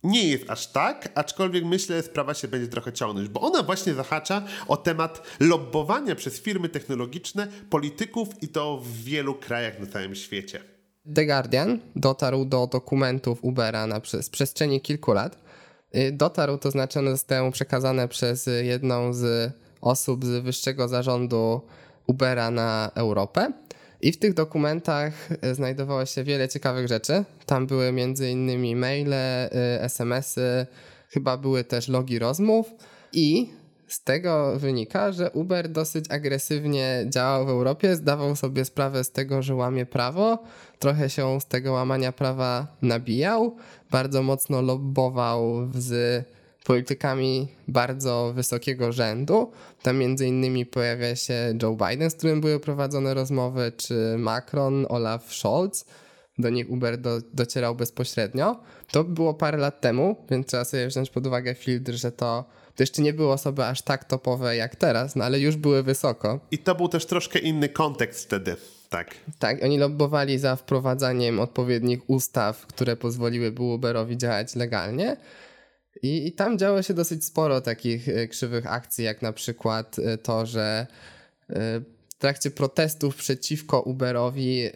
Nie 0.04 0.28
jest 0.28 0.50
aż 0.50 0.68
tak, 0.68 1.10
aczkolwiek 1.16 1.66
myślę, 1.66 1.98
że 1.98 2.04
sprawa 2.04 2.34
się 2.34 2.48
będzie 2.48 2.68
trochę 2.68 2.94
ciągnąć, 2.94 3.30
bo 3.30 3.42
ona 3.42 3.64
właśnie 3.64 3.94
zahacza 3.94 4.44
o 4.68 4.78
temat 4.78 5.22
lobbowania 5.40 6.16
przez 6.16 6.42
firmy 6.42 6.70
technologiczne 6.70 7.48
polityków 7.70 8.44
i 8.44 8.48
to 8.48 8.78
w 8.78 9.04
wielu 9.04 9.36
krajach 9.36 9.80
na 9.80 9.88
całym 9.88 10.16
świecie. 10.16 10.64
The 11.16 11.26
Guardian 11.26 11.80
dotarł 11.96 12.46
do 12.46 12.68
dokumentów 12.68 13.44
Ubera 13.44 13.88
na 13.88 14.00
przez 14.00 14.30
przestrzeni 14.30 14.82
kilku 14.82 15.14
lat. 15.14 15.38
Y, 15.96 16.12
dotarł, 16.12 16.58
to 16.58 16.72
znaczy 16.72 17.00
one 17.00 17.12
zostały 17.12 17.52
przekazane 17.52 18.08
przez 18.08 18.50
jedną 18.62 19.14
z 19.14 19.54
osób 19.82 20.26
z 20.26 20.44
wyższego 20.44 20.88
zarządu 20.88 21.62
Ubera 22.08 22.52
na 22.52 22.92
Europę. 22.96 23.52
I 24.02 24.12
w 24.12 24.20
tych 24.20 24.34
dokumentach 24.34 25.14
e, 25.42 25.56
znajdowało 25.56 26.06
się 26.06 26.24
wiele 26.24 26.50
ciekawych 26.50 26.88
rzeczy. 26.88 27.24
Tam 27.46 27.68
były 27.68 27.94
innymi 28.32 28.76
maile, 28.76 29.14
e, 29.14 29.50
SMS-y, 29.82 30.66
chyba 31.10 31.38
były 31.38 31.64
też 31.64 31.88
logi 31.88 32.20
rozmów 32.20 32.74
i 33.14 33.50
z 33.88 34.04
tego 34.04 34.60
wynika, 34.60 35.12
że 35.12 35.32
Uber 35.32 35.70
dosyć 35.70 36.06
agresywnie 36.12 37.06
działał 37.10 37.46
w 37.46 37.50
Europie, 37.50 37.96
zdawał 37.96 38.36
sobie 38.36 38.66
sprawę 38.66 39.04
z 39.04 39.12
tego, 39.12 39.42
że 39.42 39.56
łamie 39.56 39.86
prawo, 39.86 40.44
trochę 40.80 41.10
się 41.10 41.42
z 41.42 41.46
tego 41.46 41.72
łamania 41.72 42.12
prawa 42.12 42.68
nabijał, 42.82 43.56
bardzo 43.92 44.24
mocno 44.24 44.62
lobbował 44.62 45.70
z 45.74 46.26
politykami 46.64 47.48
bardzo 47.68 48.34
wysokiego 48.36 48.92
rzędu. 48.92 49.52
Tam 49.82 49.98
między 49.98 50.28
innymi 50.28 50.66
pojawia 50.66 51.16
się 51.16 51.58
Joe 51.64 51.78
Biden, 51.88 52.10
z 52.10 52.16
którym 52.16 52.42
były 52.42 52.60
prowadzone 52.60 53.14
rozmowy, 53.14 53.72
czy 53.78 54.16
Macron, 54.18 54.86
Olaf 54.90 55.34
Scholz. 55.34 55.86
Do 56.38 56.50
nich 56.50 56.70
Uber 56.70 56.98
do, 56.98 57.20
docierał 57.34 57.76
bezpośrednio. 57.76 58.60
To 58.92 59.04
było 59.04 59.34
parę 59.34 59.58
lat 59.58 59.82
temu, 59.82 60.16
więc 60.32 60.48
trzeba 60.48 60.66
sobie 60.66 60.88
wziąć 60.88 61.10
pod 61.10 61.28
uwagę 61.28 61.56
filtr, 61.56 61.92
że 61.94 62.12
to, 62.12 62.46
to 62.76 62.84
jeszcze 62.84 63.02
nie 63.02 63.14
były 63.14 63.32
osoby 63.32 63.66
aż 63.66 63.82
tak 63.82 64.04
topowe 64.04 64.56
jak 64.56 64.76
teraz, 64.76 65.16
no 65.16 65.26
ale 65.26 65.40
już 65.40 65.56
były 65.56 65.84
wysoko. 65.84 66.40
I 66.52 66.58
to 66.58 66.76
był 66.76 66.88
też 66.88 67.06
troszkę 67.06 67.40
inny 67.40 67.70
kontekst 67.70 68.26
wtedy. 68.26 68.56
Tak. 68.90 69.16
Tak, 69.40 69.64
oni 69.64 69.78
lobbowali 69.78 70.40
za 70.40 70.56
wprowadzaniem 70.56 71.40
odpowiednich 71.40 72.10
ustaw, 72.10 72.66
które 72.66 72.96
pozwoliłyby 72.96 73.64
Uberowi 73.64 74.18
działać 74.18 74.56
legalnie. 74.56 75.18
I, 76.02 76.28
I, 76.28 76.32
tam 76.32 76.58
działo 76.58 76.82
się 76.82 76.94
dosyć 76.94 77.26
sporo 77.26 77.62
takich 77.62 78.10
e, 78.10 78.28
krzywych 78.28 78.68
akcji, 78.68 79.06
jak 79.06 79.22
na 79.22 79.34
przykład 79.34 80.00
e, 80.00 80.18
to, 80.18 80.46
że 80.46 80.88
e, 81.50 81.56
w 82.10 82.20
trakcie 82.20 82.52
protestów 82.52 83.16
przeciwko 83.16 83.82
Uberowi 83.82 84.70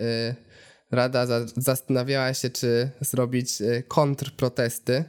Rada 0.91 1.25
zastanawiała 1.57 2.33
się, 2.33 2.49
czy 2.49 2.89
zrobić 3.01 3.49
kontrprotesty 3.87 5.03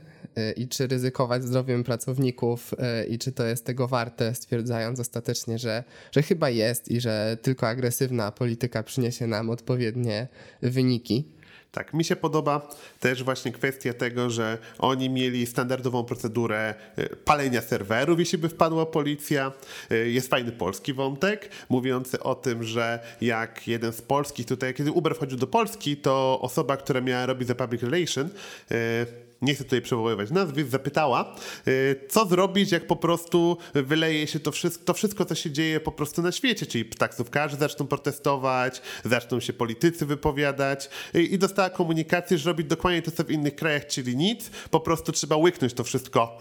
i 0.57 0.69
czy 0.69 0.87
ryzykować 0.87 1.45
zdrowiem 1.45 1.85
pracowników 1.85 2.75
i 3.09 3.19
czy 3.19 3.33
to 3.33 3.47
jest 3.47 3.65
tego 3.65 3.89
warte, 3.89 4.35
stwierdzając 4.35 5.01
ostatecznie, 5.01 5.59
że, 5.59 5.85
że 6.13 6.23
chyba 6.23 6.51
jest 6.51 6.89
i 6.91 7.01
że 7.01 7.37
tylko 7.43 7.69
agresywna 7.69 8.33
polityka 8.33 8.83
przyniesie 8.83 9.27
nam 9.27 9.51
odpowiednie 9.51 10.29
wyniki. 10.63 11.34
Tak, 11.75 11.95
mi 11.95 12.05
się 12.05 12.17
podoba 12.17 12.69
też 13.01 13.23
właśnie 13.23 13.53
kwestia 13.53 13.95
tego, 13.95 14.31
że 14.31 14.59
oni 14.79 15.11
mieli 15.11 15.47
standardową 15.47 16.05
procedurę 16.05 16.75
e, 16.97 17.17
palenia 17.17 17.63
serwerów, 17.63 18.19
jeśli 18.19 18.39
by 18.39 18.49
wpadła 18.49 18.87
policja. 18.87 19.53
E, 19.91 19.97
jest 19.97 20.31
fajny 20.31 20.53
polski 20.53 20.93
wątek, 20.93 21.49
mówiący 21.69 22.23
o 22.23 22.35
tym, 22.35 22.65
że 22.65 22.99
jak 23.21 23.69
jeden 23.69 23.93
z 23.93 24.03
polskich 24.03 24.47
tutaj, 24.47 24.75
kiedy 24.75 24.93
Uber 24.93 25.15
wchodził 25.15 25.39
do 25.39 25.47
Polski, 25.47 25.97
to 25.97 26.39
osoba, 26.41 26.77
która 26.77 27.01
miała 27.01 27.27
robić 27.27 27.49
za 27.49 27.55
public 27.55 27.83
relation, 27.83 28.29
e, 28.71 29.07
nie 29.45 29.55
chcę 29.55 29.65
tutaj 29.65 29.83
przywoływać 29.83 30.31
nazwisk, 30.31 30.71
zapytała, 30.71 31.37
y, 31.69 32.01
co 32.09 32.27
zrobić, 32.27 32.73
jak 32.73 32.87
po 32.87 32.97
prostu 32.97 33.57
wyleje 33.75 34.27
się 34.27 34.41
to 34.41 34.53
wszystko, 34.53 34.85
to 34.85 34.95
wszystko, 34.95 35.25
co 35.25 35.35
się 35.35 35.51
dzieje 35.51 35.81
po 35.81 35.93
prostu 35.93 36.23
na 36.23 36.33
świecie, 36.33 36.67
czyli 36.67 36.85
taksówkarze 36.85 37.57
zaczną 37.57 37.87
protestować, 37.87 38.83
zaczną 39.05 39.41
się 39.41 39.53
politycy 39.53 40.07
wypowiadać 40.07 40.91
y, 41.15 41.23
i 41.23 41.39
dostała 41.39 41.71
komunikację, 41.71 42.39
że 42.39 42.51
robić 42.51 42.67
dokładnie 42.67 43.03
to, 43.03 43.11
co 43.11 43.25
w 43.25 43.31
innych 43.31 43.57
krajach, 43.57 43.87
czyli 43.87 44.17
nic, 44.17 44.51
po 44.71 44.81
prostu 44.81 45.13
trzeba 45.13 45.37
łyknąć 45.37 45.75
to 45.75 45.85
wszystko 45.85 46.39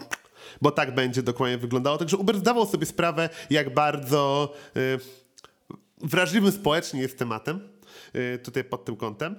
bo 0.62 0.70
tak 0.70 0.94
będzie 0.94 1.22
dokładnie 1.22 1.58
wyglądało. 1.58 1.98
Także 1.98 2.16
Uber 2.16 2.38
zdawał 2.38 2.66
sobie 2.66 2.86
sprawę, 2.86 3.28
jak 3.50 3.74
bardzo 3.74 4.52
yy, 4.74 4.98
wrażliwym 5.98 6.52
społecznie 6.52 7.00
jest 7.00 7.18
tematem. 7.18 7.60
Y, 8.16 8.38
tutaj 8.38 8.64
pod 8.64 8.84
tym 8.84 8.96
kątem, 8.96 9.36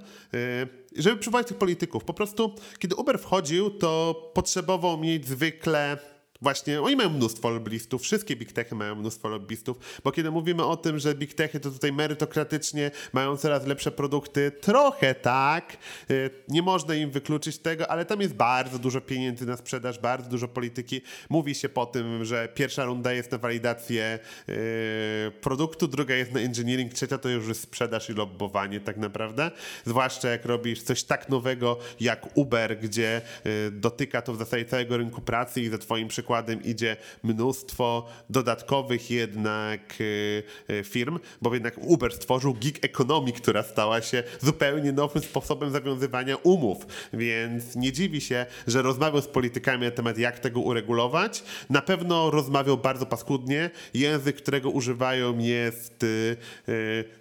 żeby 0.95 1.17
przywołać 1.17 1.47
tych 1.47 1.57
polityków. 1.57 2.03
Po 2.03 2.13
prostu, 2.13 2.55
kiedy 2.79 2.95
Uber 2.95 3.19
wchodził, 3.19 3.69
to 3.69 4.15
potrzebował 4.33 4.97
mieć 4.97 5.27
zwykle 5.27 5.97
Właśnie 6.45 6.81
oni 6.81 6.95
mają 6.95 7.09
mnóstwo 7.09 7.49
lobbystów, 7.49 8.01
wszystkie 8.01 8.35
big 8.35 8.51
techy 8.51 8.75
mają 8.75 8.95
mnóstwo 8.95 9.29
lobbystów, 9.29 9.77
bo 10.03 10.11
kiedy 10.11 10.31
mówimy 10.31 10.65
o 10.65 10.77
tym, 10.77 10.99
że 10.99 11.15
big 11.15 11.33
techy 11.33 11.59
to 11.59 11.71
tutaj 11.71 11.93
merytokratycznie 11.93 12.91
mają 13.13 13.37
coraz 13.37 13.65
lepsze 13.65 13.91
produkty, 13.91 14.51
trochę 14.61 15.15
tak, 15.15 15.77
y, 16.11 16.29
nie 16.47 16.61
można 16.61 16.95
im 16.95 17.11
wykluczyć 17.11 17.57
tego, 17.57 17.91
ale 17.91 18.05
tam 18.05 18.21
jest 18.21 18.33
bardzo 18.33 18.79
dużo 18.79 19.01
pieniędzy 19.01 19.45
na 19.45 19.57
sprzedaż, 19.57 19.99
bardzo 19.99 20.29
dużo 20.29 20.47
polityki. 20.47 21.01
Mówi 21.29 21.55
się 21.55 21.69
po 21.69 21.85
tym, 21.85 22.25
że 22.25 22.49
pierwsza 22.55 22.85
runda 22.85 23.13
jest 23.13 23.31
na 23.31 23.37
walidację 23.37 24.19
y, 24.49 25.31
produktu, 25.41 25.87
druga 25.87 26.15
jest 26.15 26.31
na 26.31 26.39
engineering, 26.39 26.93
trzecia 26.93 27.17
to 27.17 27.29
już 27.29 27.47
jest 27.47 27.61
sprzedaż 27.61 28.09
i 28.09 28.13
lobbowanie 28.13 28.79
tak 28.79 28.97
naprawdę. 28.97 29.51
Zwłaszcza 29.85 30.29
jak 30.29 30.45
robisz 30.45 30.81
coś 30.81 31.03
tak 31.03 31.29
nowego 31.29 31.79
jak 31.99 32.37
Uber, 32.37 32.79
gdzie 32.79 33.21
y, 33.45 33.71
dotyka 33.71 34.21
to 34.21 34.33
w 34.33 34.37
zasadzie 34.37 34.65
całego 34.65 34.97
rynku 34.97 35.21
pracy 35.21 35.61
i 35.61 35.69
za 35.69 35.77
twoim 35.77 36.07
przykładem 36.07 36.34
przykładem 36.35 36.63
idzie 36.63 36.97
mnóstwo 37.23 38.07
dodatkowych 38.29 39.11
jednak 39.11 40.01
y, 40.01 40.43
y, 40.69 40.83
firm, 40.83 41.19
bo 41.41 41.53
jednak 41.53 41.77
Uber 41.77 42.13
stworzył 42.13 42.53
gig 42.53 42.85
economy, 42.85 43.31
która 43.31 43.63
stała 43.63 44.01
się 44.01 44.23
zupełnie 44.41 44.91
nowym 44.91 45.23
sposobem 45.23 45.71
zawiązywania 45.71 46.35
umów, 46.35 46.87
więc 47.13 47.75
nie 47.75 47.91
dziwi 47.91 48.21
się, 48.21 48.45
że 48.67 48.81
rozmawiał 48.81 49.21
z 49.21 49.27
politykami 49.27 49.85
na 49.85 49.91
temat 49.91 50.17
jak 50.17 50.39
tego 50.39 50.59
uregulować. 50.59 51.43
Na 51.69 51.81
pewno 51.81 52.31
rozmawiał 52.31 52.77
bardzo 52.77 53.05
paskudnie. 53.05 53.69
Język, 53.93 54.35
którego 54.35 54.69
używają 54.69 55.39
jest 55.39 56.03
y, 56.03 56.37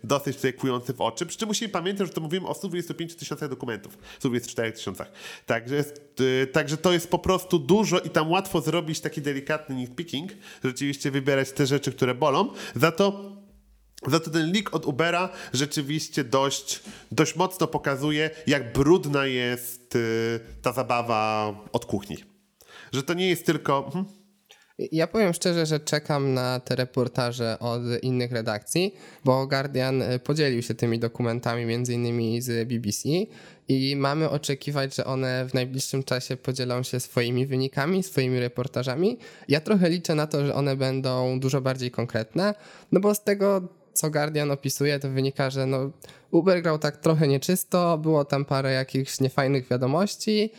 dosyć 0.05 0.37
tutaj 0.37 0.55
w 0.97 1.01
oczy. 1.01 1.27
Przy 1.27 1.39
czym 1.39 1.49
musimy 1.49 1.69
pamiętać, 1.69 2.07
że 2.07 2.13
to 2.13 2.21
mówimy 2.21 2.47
o 2.47 2.55
125 2.55 3.15
tysiącach 3.15 3.49
dokumentów, 3.49 3.99
124 4.19 4.73
tysiącach. 4.73 5.13
Także, 5.47 5.85
także 6.53 6.77
to 6.77 6.93
jest 6.93 7.11
po 7.11 7.19
prostu 7.19 7.59
dużo 7.59 8.01
i 8.01 8.11
tam 8.11 8.31
łatwo 8.31 8.61
zrobić 8.61 8.85
robić 8.85 9.01
taki 9.01 9.23
delikatny 9.23 9.75
nitpicking, 9.75 10.33
rzeczywiście 10.65 11.11
wybierać 11.11 11.53
te 11.53 11.67
rzeczy, 11.67 11.93
które 11.93 12.15
bolą, 12.15 12.53
za 12.75 12.93
to 12.93 13.35
za 14.07 14.21
to 14.21 14.31
ten 14.31 14.53
leak 14.53 14.75
od 14.75 14.87
Ubera 14.87 15.29
rzeczywiście 15.53 16.25
dość, 16.25 16.81
dość 17.13 17.37
mocno 17.37 17.67
pokazuje, 17.67 18.31
jak 18.47 18.73
brudna 18.73 19.27
jest 19.27 19.97
y, 19.97 20.41
ta 20.63 20.73
zabawa 20.73 21.55
od 21.73 21.85
kuchni. 21.85 22.17
Że 22.93 23.03
to 23.03 23.15
nie 23.15 23.29
jest 23.29 23.47
tylko. 23.47 23.91
Hmm? 23.93 24.24
Ja 24.79 25.07
powiem 25.07 25.33
szczerze, 25.33 25.67
że 25.67 25.81
czekam 25.81 26.35
na 26.35 26.61
te 26.61 26.77
reportaże 26.77 27.59
od 27.59 27.83
innych 28.03 28.33
redakcji, 28.33 28.95
bo 29.25 29.47
Guardian 29.47 30.03
e, 30.03 30.19
podzielił 30.19 30.63
się 30.63 30.75
tymi 30.75 30.99
dokumentami 30.99 31.67
między 31.67 31.95
innymi 31.95 32.43
z 32.43 32.69
BBC 32.69 33.09
i 33.69 33.97
mamy 33.97 34.31
oczekiwać, 34.31 34.95
że 34.97 35.05
one 35.05 35.47
w 35.49 35.55
najbliższym 35.55 36.03
czasie 36.03 36.37
podzielą 36.37 36.83
się 36.83 37.01
swoimi 37.01 37.47
wynikami, 37.47 38.03
swoimi 38.03 38.41
reportażami. 38.41 39.19
Ja 39.49 39.61
trochę 39.61 39.91
liczę 39.91 40.15
na 40.15 40.27
to, 40.27 40.47
że 40.47 40.55
one 40.55 40.77
będą 40.77 41.41
dużo 41.41 41.61
bardziej 41.61 41.91
konkretne, 41.91 42.55
no 42.93 43.01
bo 43.01 43.15
z 43.15 43.25
tego 43.25 43.69
co 43.93 44.11
Guardian 44.11 44.51
opisuje, 44.51 44.99
to 44.99 45.11
wynika, 45.11 45.51
że 45.51 45.67
no, 45.67 45.91
Uber 46.31 46.63
grał 46.63 46.79
tak 46.79 46.97
trochę 46.97 47.29
nieczysto, 47.29 47.99
było 47.99 48.25
tam 48.25 48.45
parę 48.45 48.73
jakichś 48.73 49.21
niefajnych 49.21 49.69
wiadomości, 49.69 50.51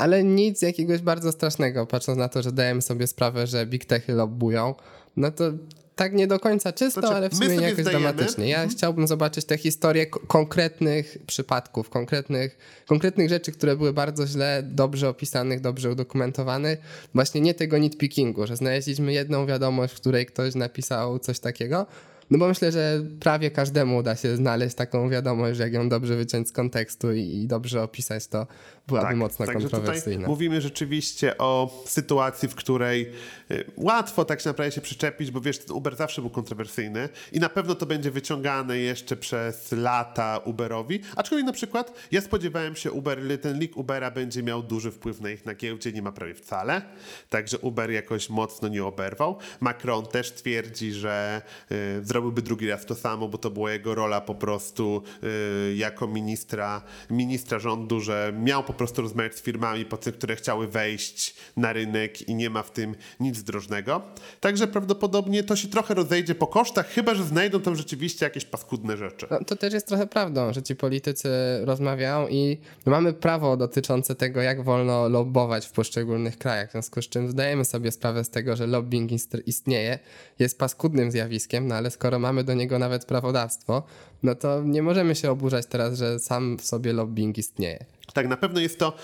ale 0.00 0.24
nic 0.24 0.62
jakiegoś 0.62 1.00
bardzo 1.00 1.32
strasznego, 1.32 1.86
patrząc 1.86 2.18
na 2.18 2.28
to, 2.28 2.42
że 2.42 2.52
dajemy 2.52 2.82
sobie 2.82 3.06
sprawę, 3.06 3.46
że 3.46 3.66
big 3.66 3.84
techy 3.84 4.12
lobbują, 4.12 4.74
no 5.16 5.30
to 5.30 5.52
tak 5.96 6.12
nie 6.12 6.26
do 6.26 6.40
końca 6.40 6.72
czysto, 6.72 7.00
znaczy, 7.00 7.16
ale 7.16 7.30
w 7.30 7.34
sumie 7.34 7.48
nie 7.48 7.54
jakoś 7.54 7.80
zdajemy. 7.80 8.04
dramatycznie. 8.04 8.48
Ja 8.48 8.56
mhm. 8.56 8.70
chciałbym 8.76 9.06
zobaczyć 9.06 9.44
te 9.44 9.58
historie 9.58 10.06
konkretnych 10.06 11.18
przypadków, 11.26 11.90
konkretnych, 11.90 12.58
konkretnych 12.86 13.28
rzeczy, 13.28 13.52
które 13.52 13.76
były 13.76 13.92
bardzo 13.92 14.26
źle, 14.26 14.62
dobrze 14.66 15.08
opisanych, 15.08 15.60
dobrze 15.60 15.90
udokumentowanych. 15.90 16.78
Właśnie 17.14 17.40
nie 17.40 17.54
tego 17.54 17.78
nitpickingu, 17.78 18.46
że 18.46 18.56
znaleźliśmy 18.56 19.12
jedną 19.12 19.46
wiadomość, 19.46 19.94
w 19.94 19.96
której 19.96 20.26
ktoś 20.26 20.54
napisał 20.54 21.18
coś 21.18 21.40
takiego, 21.40 21.86
no 22.30 22.38
bo 22.38 22.48
myślę, 22.48 22.72
że 22.72 23.02
prawie 23.20 23.50
każdemu 23.50 23.96
uda 23.96 24.16
się 24.16 24.36
znaleźć 24.36 24.76
taką 24.76 25.08
wiadomość, 25.08 25.56
że 25.56 25.62
jak 25.62 25.72
ją 25.72 25.88
dobrze 25.88 26.16
wyciąć 26.16 26.48
z 26.48 26.52
kontekstu 26.52 27.12
i 27.12 27.46
dobrze 27.46 27.82
opisać, 27.82 28.26
to 28.26 28.46
byłaby 28.88 29.06
tak, 29.06 29.16
mocno 29.16 29.46
kontrowersyjna. 29.46 30.28
Mówimy 30.28 30.60
rzeczywiście 30.60 31.38
o 31.38 31.82
sytuacji, 31.86 32.48
w 32.48 32.54
której 32.54 33.12
y, 33.50 33.64
łatwo 33.76 34.24
tak 34.24 34.44
naprawdę 34.44 34.72
się 34.72 34.80
przyczepić, 34.80 35.30
bo 35.30 35.40
wiesz, 35.40 35.58
ten 35.58 35.76
Uber 35.76 35.96
zawsze 35.96 36.20
był 36.20 36.30
kontrowersyjny 36.30 37.08
i 37.32 37.40
na 37.40 37.48
pewno 37.48 37.74
to 37.74 37.86
będzie 37.86 38.10
wyciągane 38.10 38.78
jeszcze 38.78 39.16
przez 39.16 39.72
lata 39.72 40.40
Uberowi. 40.44 41.00
Aczkolwiek 41.16 41.46
na 41.46 41.52
przykład 41.52 41.92
ja 42.12 42.20
spodziewałem 42.20 42.76
się, 42.76 42.92
Uber, 42.92 43.18
ten 43.42 43.58
leak 43.58 43.76
Ubera 43.76 44.10
będzie 44.10 44.42
miał 44.42 44.62
duży 44.62 44.90
wpływ 44.90 45.20
na 45.20 45.30
ich 45.30 45.46
na 45.46 45.54
giełdzie, 45.54 45.92
nie 45.92 46.02
ma 46.02 46.12
prawie 46.12 46.34
wcale. 46.34 46.82
Także 47.28 47.58
Uber 47.58 47.90
jakoś 47.90 48.30
mocno 48.30 48.68
nie 48.68 48.84
oberwał. 48.84 49.38
Macron 49.60 50.06
też 50.06 50.32
twierdzi, 50.32 50.92
że 50.92 51.42
y, 51.72 52.04
zrobiłby 52.04 52.42
drugi 52.42 52.68
raz 52.68 52.86
to 52.86 52.94
samo, 52.94 53.28
bo 53.28 53.38
to 53.38 53.50
była 53.50 53.72
jego 53.72 53.94
rola 53.94 54.20
po 54.20 54.34
prostu 54.34 55.02
y, 55.24 55.74
jako 55.76 56.06
ministra, 56.06 56.82
ministra 57.10 57.58
rządu, 57.58 58.00
że 58.00 58.32
miał 58.42 58.62
po 58.72 58.78
prostu 58.78 59.02
rozmawiać 59.02 59.34
z 59.34 59.42
firmami, 59.42 59.86
które 60.18 60.36
chciały 60.36 60.68
wejść 60.68 61.34
na 61.56 61.72
rynek 61.72 62.28
i 62.28 62.34
nie 62.34 62.50
ma 62.50 62.62
w 62.62 62.70
tym 62.70 62.94
nic 63.20 63.42
drożnego. 63.42 64.02
Także 64.40 64.66
prawdopodobnie 64.66 65.44
to 65.44 65.56
się 65.56 65.68
trochę 65.68 65.94
rozejdzie 65.94 66.34
po 66.34 66.46
kosztach, 66.46 66.88
chyba 66.88 67.14
że 67.14 67.24
znajdą 67.24 67.60
tam 67.60 67.76
rzeczywiście 67.76 68.26
jakieś 68.26 68.44
paskudne 68.44 68.96
rzeczy. 68.96 69.26
No, 69.30 69.38
to 69.46 69.56
też 69.56 69.74
jest 69.74 69.86
trochę 69.86 70.06
prawdą, 70.06 70.52
że 70.52 70.62
ci 70.62 70.76
politycy 70.76 71.28
rozmawiają 71.64 72.28
i 72.28 72.58
mamy 72.86 73.12
prawo 73.12 73.56
dotyczące 73.56 74.14
tego, 74.14 74.42
jak 74.42 74.64
wolno 74.64 75.08
lobbować 75.08 75.66
w 75.66 75.72
poszczególnych 75.72 76.38
krajach. 76.38 76.68
W 76.68 76.72
związku 76.72 77.02
z 77.02 77.08
czym 77.08 77.30
zdajemy 77.30 77.64
sobie 77.64 77.92
sprawę 77.92 78.24
z 78.24 78.30
tego, 78.30 78.56
że 78.56 78.66
lobbying 78.66 79.10
istnieje, 79.46 79.98
jest 80.38 80.58
paskudnym 80.58 81.10
zjawiskiem, 81.10 81.66
no 81.66 81.74
ale 81.74 81.90
skoro 81.90 82.18
mamy 82.18 82.44
do 82.44 82.54
niego 82.54 82.78
nawet 82.78 83.04
prawodawstwo, 83.04 83.82
no 84.22 84.34
to 84.34 84.62
nie 84.62 84.82
możemy 84.82 85.14
się 85.14 85.30
oburzać 85.30 85.66
teraz, 85.66 85.98
że 85.98 86.18
sam 86.18 86.58
w 86.58 86.64
sobie 86.64 86.92
lobbying 86.92 87.38
istnieje. 87.38 87.84
Tak, 88.14 88.28
na 88.28 88.36
pewno 88.36 88.60
jest 88.60 88.78
to 88.78 88.96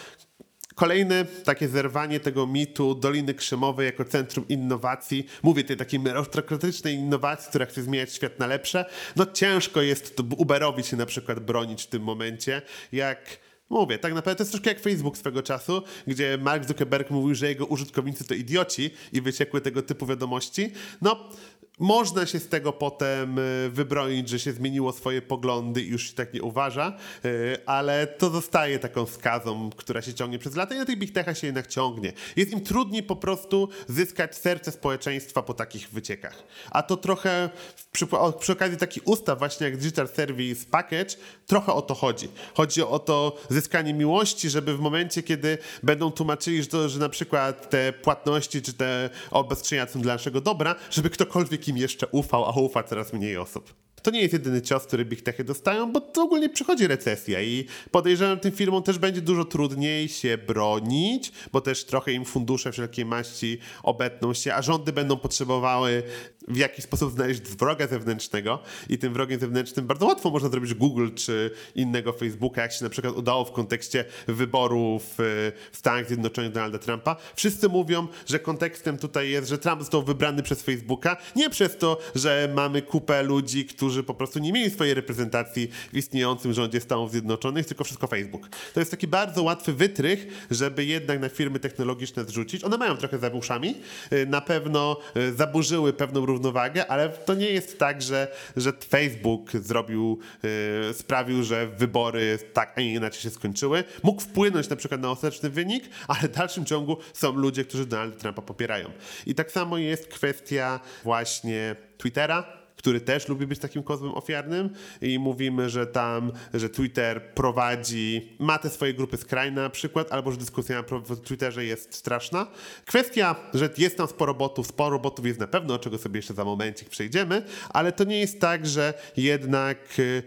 Kolejne 0.77 1.25
takie 1.45 1.69
zerwanie 1.69 2.21
tego 2.21 2.47
mitu 2.47 2.95
Doliny 2.95 3.35
Krzemowej 3.35 3.87
jako 3.87 4.05
centrum 4.05 4.49
innowacji, 4.49 5.27
mówię 5.43 5.65
tej 5.65 5.77
takiej 5.77 6.01
merytokratycznej 6.01 6.95
innowacji, 6.95 7.49
która 7.49 7.67
chce 7.67 7.83
zmieniać 7.83 8.15
świat 8.15 8.39
na 8.39 8.47
lepsze, 8.47 8.85
no 9.17 9.27
ciężko 9.27 9.83
jest 9.83 10.21
Uberowi 10.37 10.85
się 10.85 10.97
na 10.97 11.07
przykład 11.07 11.41
bronić 11.41 11.83
w 11.83 11.87
tym 11.87 12.03
momencie, 12.03 12.63
jak 12.93 13.39
Mówię, 13.71 13.99
tak 13.99 14.15
naprawdę 14.15 14.37
to 14.37 14.43
jest 14.43 14.53
troszkę 14.53 14.71
jak 14.71 14.81
Facebook 14.81 15.19
swego 15.19 15.43
czasu, 15.43 15.83
gdzie 16.07 16.39
Mark 16.39 16.69
Zuckerberg 16.69 17.11
mówił, 17.11 17.35
że 17.35 17.49
jego 17.49 17.67
użytkownicy 17.67 18.25
to 18.25 18.35
idioci 18.35 18.91
i 19.13 19.21
wyciekły 19.21 19.61
tego 19.61 19.83
typu 19.83 20.07
wiadomości. 20.07 20.73
No, 21.03 21.31
można 21.79 22.27
się 22.27 22.39
z 22.39 22.49
tego 22.49 22.73
potem 22.73 23.39
e, 23.39 23.43
wybronić, 23.69 24.29
że 24.29 24.39
się 24.39 24.53
zmieniło 24.53 24.93
swoje 24.93 25.23
poglądy 25.23 25.83
i 25.83 25.89
już 25.89 26.09
się 26.09 26.15
tak 26.15 26.35
nie 26.35 26.43
uważa, 26.43 26.97
e, 27.25 27.29
ale 27.69 28.07
to 28.07 28.31
zostaje 28.31 28.79
taką 28.79 29.07
skazą, 29.07 29.71
która 29.77 30.03
się 30.03 30.15
ciągnie 30.15 30.39
przez 30.39 30.57
lata 30.57 30.75
i 30.75 30.79
na 30.79 30.85
tych 30.85 30.99
big 30.99 31.13
techach 31.13 31.39
się 31.39 31.47
jednak 31.47 31.67
ciągnie. 31.67 32.13
Jest 32.37 32.53
im 32.53 32.61
trudniej 32.61 33.03
po 33.03 33.17
prostu 33.17 33.69
zyskać 33.89 34.37
serce 34.37 34.73
społeczeństwa 34.73 35.43
po 35.43 35.55
takich 35.55 35.91
wyciekach. 35.91 36.43
A 36.71 36.83
to 36.83 36.97
trochę 36.97 37.51
przy, 37.93 38.07
przy 38.41 38.53
okazji 38.53 38.77
takich 38.77 39.09
ustaw 39.09 39.39
właśnie 39.39 39.67
jak 39.67 39.77
Digital 39.77 40.09
Service 40.09 40.67
Package, 40.71 41.17
trochę 41.47 41.73
o 41.73 41.83
to 41.83 41.95
chodzi. 41.95 42.29
Chodzi 42.55 42.83
o 42.83 42.99
to 42.99 43.37
zyskanie 43.49 43.95
miłości, 43.95 44.51
żeby 44.51 44.77
w 44.77 44.81
momencie, 44.81 45.23
kiedy 45.23 45.59
będą 45.83 46.11
tłumaczyli, 46.11 46.63
że, 46.63 46.69
to, 46.69 46.89
że 46.89 46.99
na 46.99 47.09
przykład 47.09 47.71
te 47.71 47.93
płatności 47.93 48.63
czy 48.63 48.73
te 48.73 49.11
obostrzenia 49.31 49.87
są 49.87 50.01
dla 50.01 50.13
naszego 50.13 50.41
dobra, 50.41 50.75
żeby 50.91 51.11
ktokolwiek 51.11 51.66
im 51.69 51.77
jeszcze 51.77 52.07
ufał, 52.07 52.45
a 52.45 52.51
ufa 52.51 52.83
coraz 52.83 53.13
mniej 53.13 53.37
osób. 53.37 53.86
To 54.07 54.11
nie 54.11 54.21
jest 54.21 54.33
jedyny 54.33 54.63
cios, 54.63 54.85
który 54.85 55.05
Big 55.05 55.23
Techy 55.23 55.45
dostają, 55.45 55.93
bo 55.93 56.01
to 56.01 56.23
ogólnie 56.23 56.49
przychodzi 56.49 56.87
recesja 56.87 57.43
i 57.43 57.67
podejrzewam, 57.91 58.41
tym 58.41 58.53
firmom 58.53 58.83
też 58.83 58.99
będzie 58.99 59.21
dużo 59.21 59.45
trudniej 59.45 60.09
się 60.09 60.39
bronić, 60.39 61.33
bo 61.53 61.61
też 61.61 61.85
trochę 61.85 62.13
im 62.13 62.25
fundusze 62.25 62.73
wszelkiej 62.73 63.05
maści 63.05 63.59
obetną 63.83 64.35
się, 64.35 64.55
a 64.55 64.63
rządy 64.63 64.93
będą 64.93 65.17
potrzebowały 65.17 66.03
w 66.49 66.57
jakiś 66.57 66.85
sposób 66.85 67.13
znaleźć 67.13 67.41
wroga 67.43 67.87
zewnętrznego 67.87 68.59
i 68.89 68.99
tym 68.99 69.13
wrogiem 69.13 69.41
zewnętrznym 69.41 69.87
bardzo 69.87 70.07
łatwo 70.07 70.31
można 70.31 70.49
zrobić 70.49 70.75
Google 70.75 71.09
czy 71.15 71.51
innego 71.75 72.13
Facebooka, 72.13 72.63
jak 72.63 72.73
się 72.73 72.85
na 72.85 72.91
przykład 72.91 73.17
udało 73.17 73.45
w 73.45 73.53
kontekście 73.53 74.05
wyborów 74.27 75.15
w 75.19 75.53
Stanach 75.73 76.09
Zjednoczonych 76.09 76.53
Donalda 76.53 76.79
Trumpa. 76.79 77.17
Wszyscy 77.37 77.69
mówią, 77.69 78.07
że 78.27 78.39
kontekstem 78.39 78.99
tutaj 78.99 79.31
jest, 79.31 79.49
że 79.49 79.59
Trump 79.59 79.81
został 79.81 80.03
wybrany 80.03 80.43
przez 80.43 80.63
Facebooka, 80.63 81.17
nie 81.37 81.51
przez 81.51 81.77
to, 81.77 81.99
że 82.15 82.53
mamy 82.55 82.83
kupę 82.83 83.23
ludzi, 83.23 83.65
którzy 83.65 83.96
po 84.03 84.15
prostu 84.15 84.39
nie 84.39 84.53
mieli 84.53 84.71
swojej 84.71 84.95
reprezentacji 84.95 85.69
w 85.93 85.97
istniejącym 85.97 86.53
rządzie 86.53 86.81
Stanów 86.81 87.11
Zjednoczonych, 87.11 87.67
tylko 87.67 87.85
wszystko 87.85 88.07
Facebook. 88.07 88.49
To 88.75 88.81
jest 88.81 88.91
taki 88.91 89.07
bardzo 89.07 89.43
łatwy 89.43 89.73
wytrych, 89.73 90.47
żeby 90.51 90.85
jednak 90.85 91.21
na 91.21 91.29
firmy 91.29 91.61
technologiczne 91.61 92.25
zrzucić. 92.25 92.65
One 92.65 92.77
mają 92.79 92.97
trochę 92.97 93.19
za 93.19 93.29
uszami, 93.29 93.75
e, 94.11 94.27
na 94.27 94.41
pewno 94.41 95.01
e, 95.15 95.33
zaburzyły 95.33 95.93
pewną 95.93 96.27
równowagę, 96.27 96.87
ale 96.87 97.09
to 97.09 97.35
nie 97.35 97.51
jest 97.51 97.79
tak, 97.79 98.03
że, 98.03 98.29
że 98.57 98.73
Facebook 98.89 99.51
zrobił, 99.53 100.19
yy, 100.43 100.95
sprawił, 100.95 101.43
że 101.43 101.67
wybory 101.67 102.39
tak, 102.53 102.73
a 102.77 102.81
nie 102.81 102.95
inaczej 102.95 103.21
się 103.21 103.31
skończyły. 103.31 103.85
Mógł 104.03 104.23
wpłynąć 104.23 104.69
na 104.69 104.77
przykład 104.77 105.01
na 105.01 105.11
ostateczny 105.11 105.51
wynik, 105.51 105.85
ale 106.09 106.21
w 106.21 106.33
dalszym 106.33 106.65
ciągu 106.65 106.97
są 107.13 107.33
ludzie, 107.33 107.65
którzy 107.65 107.87
Donalda 107.87 108.17
Trumpa 108.17 108.43
popierają. 108.43 108.91
I 109.27 109.35
tak 109.35 109.53
samo 109.53 109.79
jest 109.79 110.07
kwestia 110.07 110.81
właśnie 111.05 111.77
Twittera, 111.99 112.66
który 112.77 113.01
też 113.01 113.29
lubi 113.29 113.47
być 113.47 113.59
takim 113.59 113.83
kozłem 113.83 114.15
ofiarnym 114.15 114.71
i 115.01 115.19
mówimy, 115.19 115.71
że 115.71 115.87
tam, 115.87 116.33
że 116.55 116.69
Twitter 116.69 117.35
prowadzi, 117.35 118.37
ma 118.39 118.59
te 118.59 118.71
swoje 118.71 118.95
grupy 118.95 119.17
skrajne 119.17 119.63
na 119.63 119.71
przykład, 119.71 120.13
albo 120.13 120.33
że 120.33 120.39
dyskusja 120.39 120.77
na 120.77 121.17
Twitterze 121.17 121.65
jest 121.65 121.95
straszna. 121.95 122.47
Kwestia, 122.87 123.37
że 123.55 123.71
jest 123.79 123.97
tam 123.97 124.09
sporo 124.09 124.35
botów, 124.35 124.67
sporo 124.67 124.99
botów 124.99 125.27
jest 125.27 125.41
na 125.41 125.47
pewno, 125.47 125.75
o 125.75 125.79
czego 125.79 125.99
sobie 125.99 126.19
jeszcze 126.19 126.35
za 126.35 126.45
momencik 126.45 126.89
przejdziemy, 126.89 127.43
ale 127.69 127.93
to 127.93 128.05
nie 128.05 128.21
jest 128.21 128.41
tak, 128.41 128.67
że 128.67 128.95
jednak 129.17 129.79
y, 129.99 130.23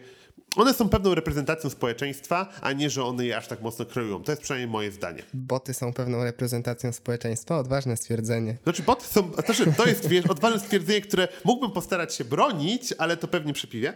one 0.56 0.74
są 0.74 0.90
pewną 0.90 1.16
reprezentacją 1.16 1.70
społeczeństwa, 1.70 2.50
a 2.62 2.74
nie, 2.74 2.90
że 2.90 3.04
one 3.04 3.26
je 3.26 3.38
aż 3.38 3.48
tak 3.48 3.62
mocno 3.62 3.86
kreują. 3.86 4.24
To 4.24 4.32
jest 4.32 4.42
przynajmniej 4.42 4.72
moje 4.72 4.92
zdanie. 4.92 5.24
Boty 5.34 5.74
są 5.74 5.94
pewną 5.94 6.24
reprezentacją 6.24 6.94
społeczeństwa? 6.94 7.58
Odważne 7.58 7.98
stwierdzenie. 7.98 8.58
Znaczy, 8.64 8.84
boty 8.84 9.06
są, 9.08 9.32
znaczy, 9.34 9.74
to 9.78 9.86
jest 9.86 10.08
wiesz, 10.08 10.26
odważne 10.36 10.60
stwierdzenie, 10.60 11.02
które 11.02 11.28
mógłbym 11.44 11.72
postarać 11.72 12.16
się 12.16 12.26
bronić, 12.26 12.94
ale 12.98 13.18
to 13.18 13.28
pewnie 13.28 13.54
przepiję. 13.54 13.94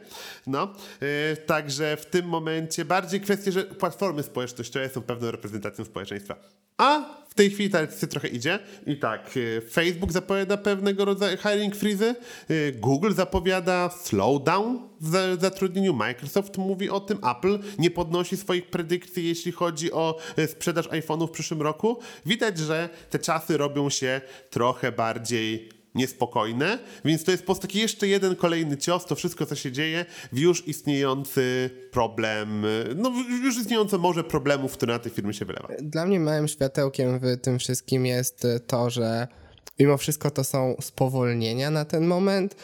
No, 0.47 0.73
yy, 1.01 1.37
także 1.37 1.97
w 1.97 2.05
tym 2.05 2.25
momencie 2.25 2.85
bardziej 2.85 3.21
kwestie, 3.21 3.51
że 3.51 3.63
platformy 3.63 4.23
społecznościowe 4.23 4.89
są 4.89 5.01
pewną 5.01 5.31
reprezentacją 5.31 5.85
społeczeństwa. 5.85 6.62
A 6.77 7.23
w 7.33 7.36
tej 7.36 7.49
chwili 7.49 7.69
ta 7.69 7.81
decyzja 7.81 8.07
trochę 8.07 8.27
idzie. 8.27 8.59
I 8.88 8.97
tak, 8.97 9.38
y, 9.38 9.62
Facebook 9.71 10.12
zapowiada 10.12 10.57
pewnego 10.57 11.05
rodzaju 11.05 11.38
hiring 11.38 11.75
freeze, 11.75 12.15
y, 12.51 12.75
Google 12.79 13.13
zapowiada 13.13 13.89
slowdown 13.89 14.79
w 15.01 15.38
zatrudnieniu, 15.41 15.93
Microsoft 15.93 16.57
mówi 16.57 16.89
o 16.89 16.99
tym, 16.99 17.17
Apple 17.31 17.59
nie 17.79 17.91
podnosi 17.91 18.38
swoich 18.38 18.69
predykcji, 18.69 19.27
jeśli 19.27 19.51
chodzi 19.51 19.91
o 19.91 20.17
y, 20.39 20.47
sprzedaż 20.47 20.88
iPhone'ów 20.88 21.27
w 21.27 21.31
przyszłym 21.31 21.62
roku. 21.62 21.99
Widać, 22.25 22.57
że 22.57 22.89
te 23.09 23.19
czasy 23.19 23.57
robią 23.57 23.89
się 23.89 24.21
trochę 24.49 24.91
bardziej 24.91 25.69
niespokojne, 25.95 26.79
więc 27.06 27.23
to 27.23 27.32
jest 27.32 27.43
po 27.43 27.45
prostu 27.45 27.67
taki 27.67 27.79
jeszcze 27.79 28.08
jeden 28.08 28.36
kolejny 28.36 28.77
cios, 28.77 29.06
to 29.06 29.15
wszystko, 29.15 29.45
co 29.45 29.56
się 29.56 29.71
dzieje 29.71 30.06
w 30.32 30.39
już 30.39 30.67
istniejący 30.67 31.69
problem, 31.91 32.65
no 32.95 33.12
już 33.43 33.58
istniejące 33.58 33.97
może 33.97 34.23
problemów, 34.23 34.73
które 34.73 34.93
na 34.93 34.99
te 34.99 35.10
firmy 35.10 35.34
się 35.34 35.45
wylewa. 35.45 35.67
Dla 35.82 36.06
mnie 36.06 36.19
małym 36.19 36.47
światełkiem 36.47 37.19
w 37.19 37.38
tym 37.41 37.60
wszystkim 37.60 38.06
jest 38.06 38.47
to, 38.67 38.89
że 38.89 39.27
Mimo 39.79 39.97
wszystko 39.97 40.32
to 40.32 40.43
są 40.43 40.75
spowolnienia 40.82 41.71
na 41.71 41.86
ten 41.86 42.08
moment, 42.08 42.56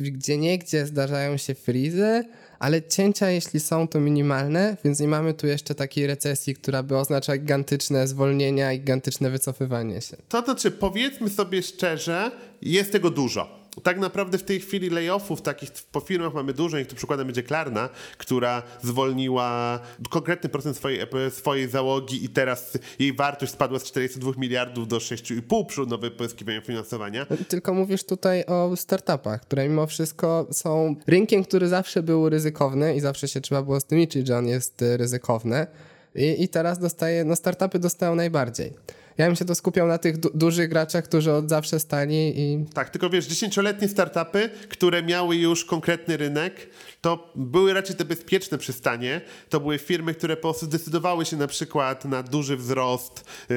gdzie 0.00 0.38
niegdzie 0.38 0.86
zdarzają 0.86 1.36
się 1.36 1.54
frizy, 1.54 2.24
ale 2.62 2.82
cięcia 2.82 3.30
jeśli 3.30 3.60
są 3.60 3.88
to 3.88 4.00
minimalne, 4.00 4.76
więc 4.84 5.00
nie 5.00 5.08
mamy 5.08 5.34
tu 5.34 5.46
jeszcze 5.46 5.74
takiej 5.74 6.06
recesji, 6.06 6.54
która 6.54 6.82
by 6.82 6.96
oznaczała 6.96 7.38
gigantyczne 7.38 8.08
zwolnienia 8.08 8.72
i 8.72 8.78
gigantyczne 8.78 9.30
wycofywanie 9.30 10.00
się. 10.00 10.16
To 10.28 10.42
znaczy, 10.44 10.70
powiedzmy 10.70 11.30
sobie 11.30 11.62
szczerze, 11.62 12.30
jest 12.62 12.92
tego 12.92 13.10
dużo 13.10 13.61
tak 13.82 13.98
naprawdę 13.98 14.38
w 14.38 14.42
tej 14.42 14.60
chwili 14.60 14.90
layoffów 14.90 15.42
takich 15.42 15.70
po 15.92 16.00
firmach 16.00 16.34
mamy 16.34 16.52
dużo, 16.52 16.78
i 16.78 16.86
tu 16.86 16.96
przykładem 16.96 17.26
będzie 17.26 17.42
Klarna, 17.42 17.88
która 18.18 18.62
zwolniła 18.82 19.80
konkretny 20.10 20.48
procent 20.48 20.76
swojej, 20.76 21.06
swojej 21.30 21.68
załogi 21.68 22.24
i 22.24 22.28
teraz 22.28 22.78
jej 22.98 23.12
wartość 23.12 23.52
spadła 23.52 23.78
z 23.78 23.84
42 23.84 24.32
miliardów 24.38 24.88
do 24.88 24.96
6,5 24.96 25.66
przy 25.66 25.80
nowym 25.80 26.10
pozyskiwaniu 26.10 26.62
finansowania. 26.62 27.26
Tylko 27.48 27.74
mówisz 27.74 28.04
tutaj 28.04 28.44
o 28.46 28.76
startupach, 28.76 29.40
które 29.40 29.68
mimo 29.68 29.86
wszystko 29.86 30.46
są 30.50 30.96
rynkiem, 31.06 31.44
który 31.44 31.68
zawsze 31.68 32.02
był 32.02 32.28
ryzykowny 32.28 32.96
i 32.96 33.00
zawsze 33.00 33.28
się 33.28 33.40
trzeba 33.40 33.62
było 33.62 33.80
z 33.80 33.84
tym 33.84 33.98
liczyć, 33.98 34.26
że 34.26 34.38
on 34.38 34.46
jest 34.46 34.84
ryzykowny. 34.96 35.66
I, 36.14 36.42
i 36.42 36.48
teraz 36.48 36.78
dostaje, 36.78 37.24
no 37.24 37.36
startupy 37.36 37.78
dostają 37.78 38.14
najbardziej. 38.14 38.72
Ja 39.18 39.26
bym 39.26 39.36
się 39.36 39.44
to 39.44 39.54
skupiał 39.54 39.86
na 39.86 39.98
tych 39.98 40.16
du 40.16 40.30
dużych 40.34 40.68
graczach, 40.68 41.04
którzy 41.04 41.32
od 41.32 41.48
zawsze 41.48 41.80
stali 41.80 42.40
i... 42.40 42.64
Tak, 42.74 42.90
tylko 42.90 43.10
wiesz, 43.10 43.26
dziesięcioletnie 43.26 43.88
startupy, 43.88 44.50
które 44.68 45.02
miały 45.02 45.36
już 45.36 45.64
konkretny 45.64 46.16
rynek, 46.16 46.68
to 47.00 47.32
były 47.34 47.74
raczej 47.74 47.96
te 47.96 48.04
bezpieczne 48.04 48.58
przystanie. 48.58 49.20
To 49.48 49.60
były 49.60 49.78
firmy, 49.78 50.14
które 50.14 50.36
po 50.36 50.42
prostu 50.42 50.66
zdecydowały 50.66 51.24
się 51.24 51.36
na 51.36 51.46
przykład 51.46 52.04
na 52.04 52.22
duży 52.22 52.56
wzrost 52.56 53.24
yy, 53.48 53.56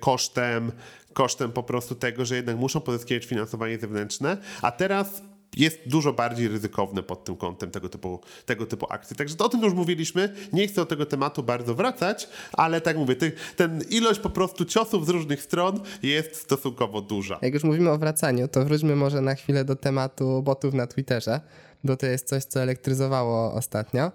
kosztem 0.00 0.72
kosztem 1.12 1.52
po 1.52 1.62
prostu 1.62 1.94
tego, 1.94 2.24
że 2.24 2.36
jednak 2.36 2.56
muszą 2.56 2.80
pozyskiwać 2.80 3.26
finansowanie 3.26 3.78
zewnętrzne, 3.78 4.36
a 4.62 4.70
teraz 4.70 5.22
jest 5.56 5.78
dużo 5.86 6.12
bardziej 6.12 6.48
ryzykowne 6.48 7.02
pod 7.02 7.24
tym 7.24 7.36
kątem 7.36 7.70
tego 7.70 7.88
typu, 7.88 8.20
tego 8.46 8.66
typu 8.66 8.86
akcji. 8.90 9.16
Także 9.16 9.34
o 9.38 9.48
tym 9.48 9.62
już 9.62 9.74
mówiliśmy. 9.74 10.34
Nie 10.52 10.66
chcę 10.66 10.74
do 10.74 10.86
tego 10.86 11.06
tematu 11.06 11.42
bardzo 11.42 11.74
wracać, 11.74 12.28
ale 12.52 12.80
tak 12.80 12.96
mówię, 12.96 13.16
ty, 13.16 13.32
ten 13.56 13.82
ilość 13.90 14.20
po 14.20 14.30
prostu 14.30 14.64
ciosów 14.64 15.06
z 15.06 15.08
różnych 15.08 15.42
stron 15.42 15.80
jest 16.02 16.36
stosunkowo 16.36 17.00
duża. 17.00 17.38
Jak 17.42 17.54
już 17.54 17.64
mówimy 17.64 17.90
o 17.90 17.98
wracaniu, 17.98 18.48
to 18.48 18.64
wróćmy 18.64 18.96
może 18.96 19.20
na 19.20 19.34
chwilę 19.34 19.64
do 19.64 19.76
tematu 19.76 20.42
botów 20.42 20.74
na 20.74 20.86
Twitterze, 20.86 21.40
bo 21.84 21.96
to 21.96 22.06
jest 22.06 22.28
coś, 22.28 22.44
co 22.44 22.62
elektryzowało 22.62 23.52
ostatnio 23.52 24.12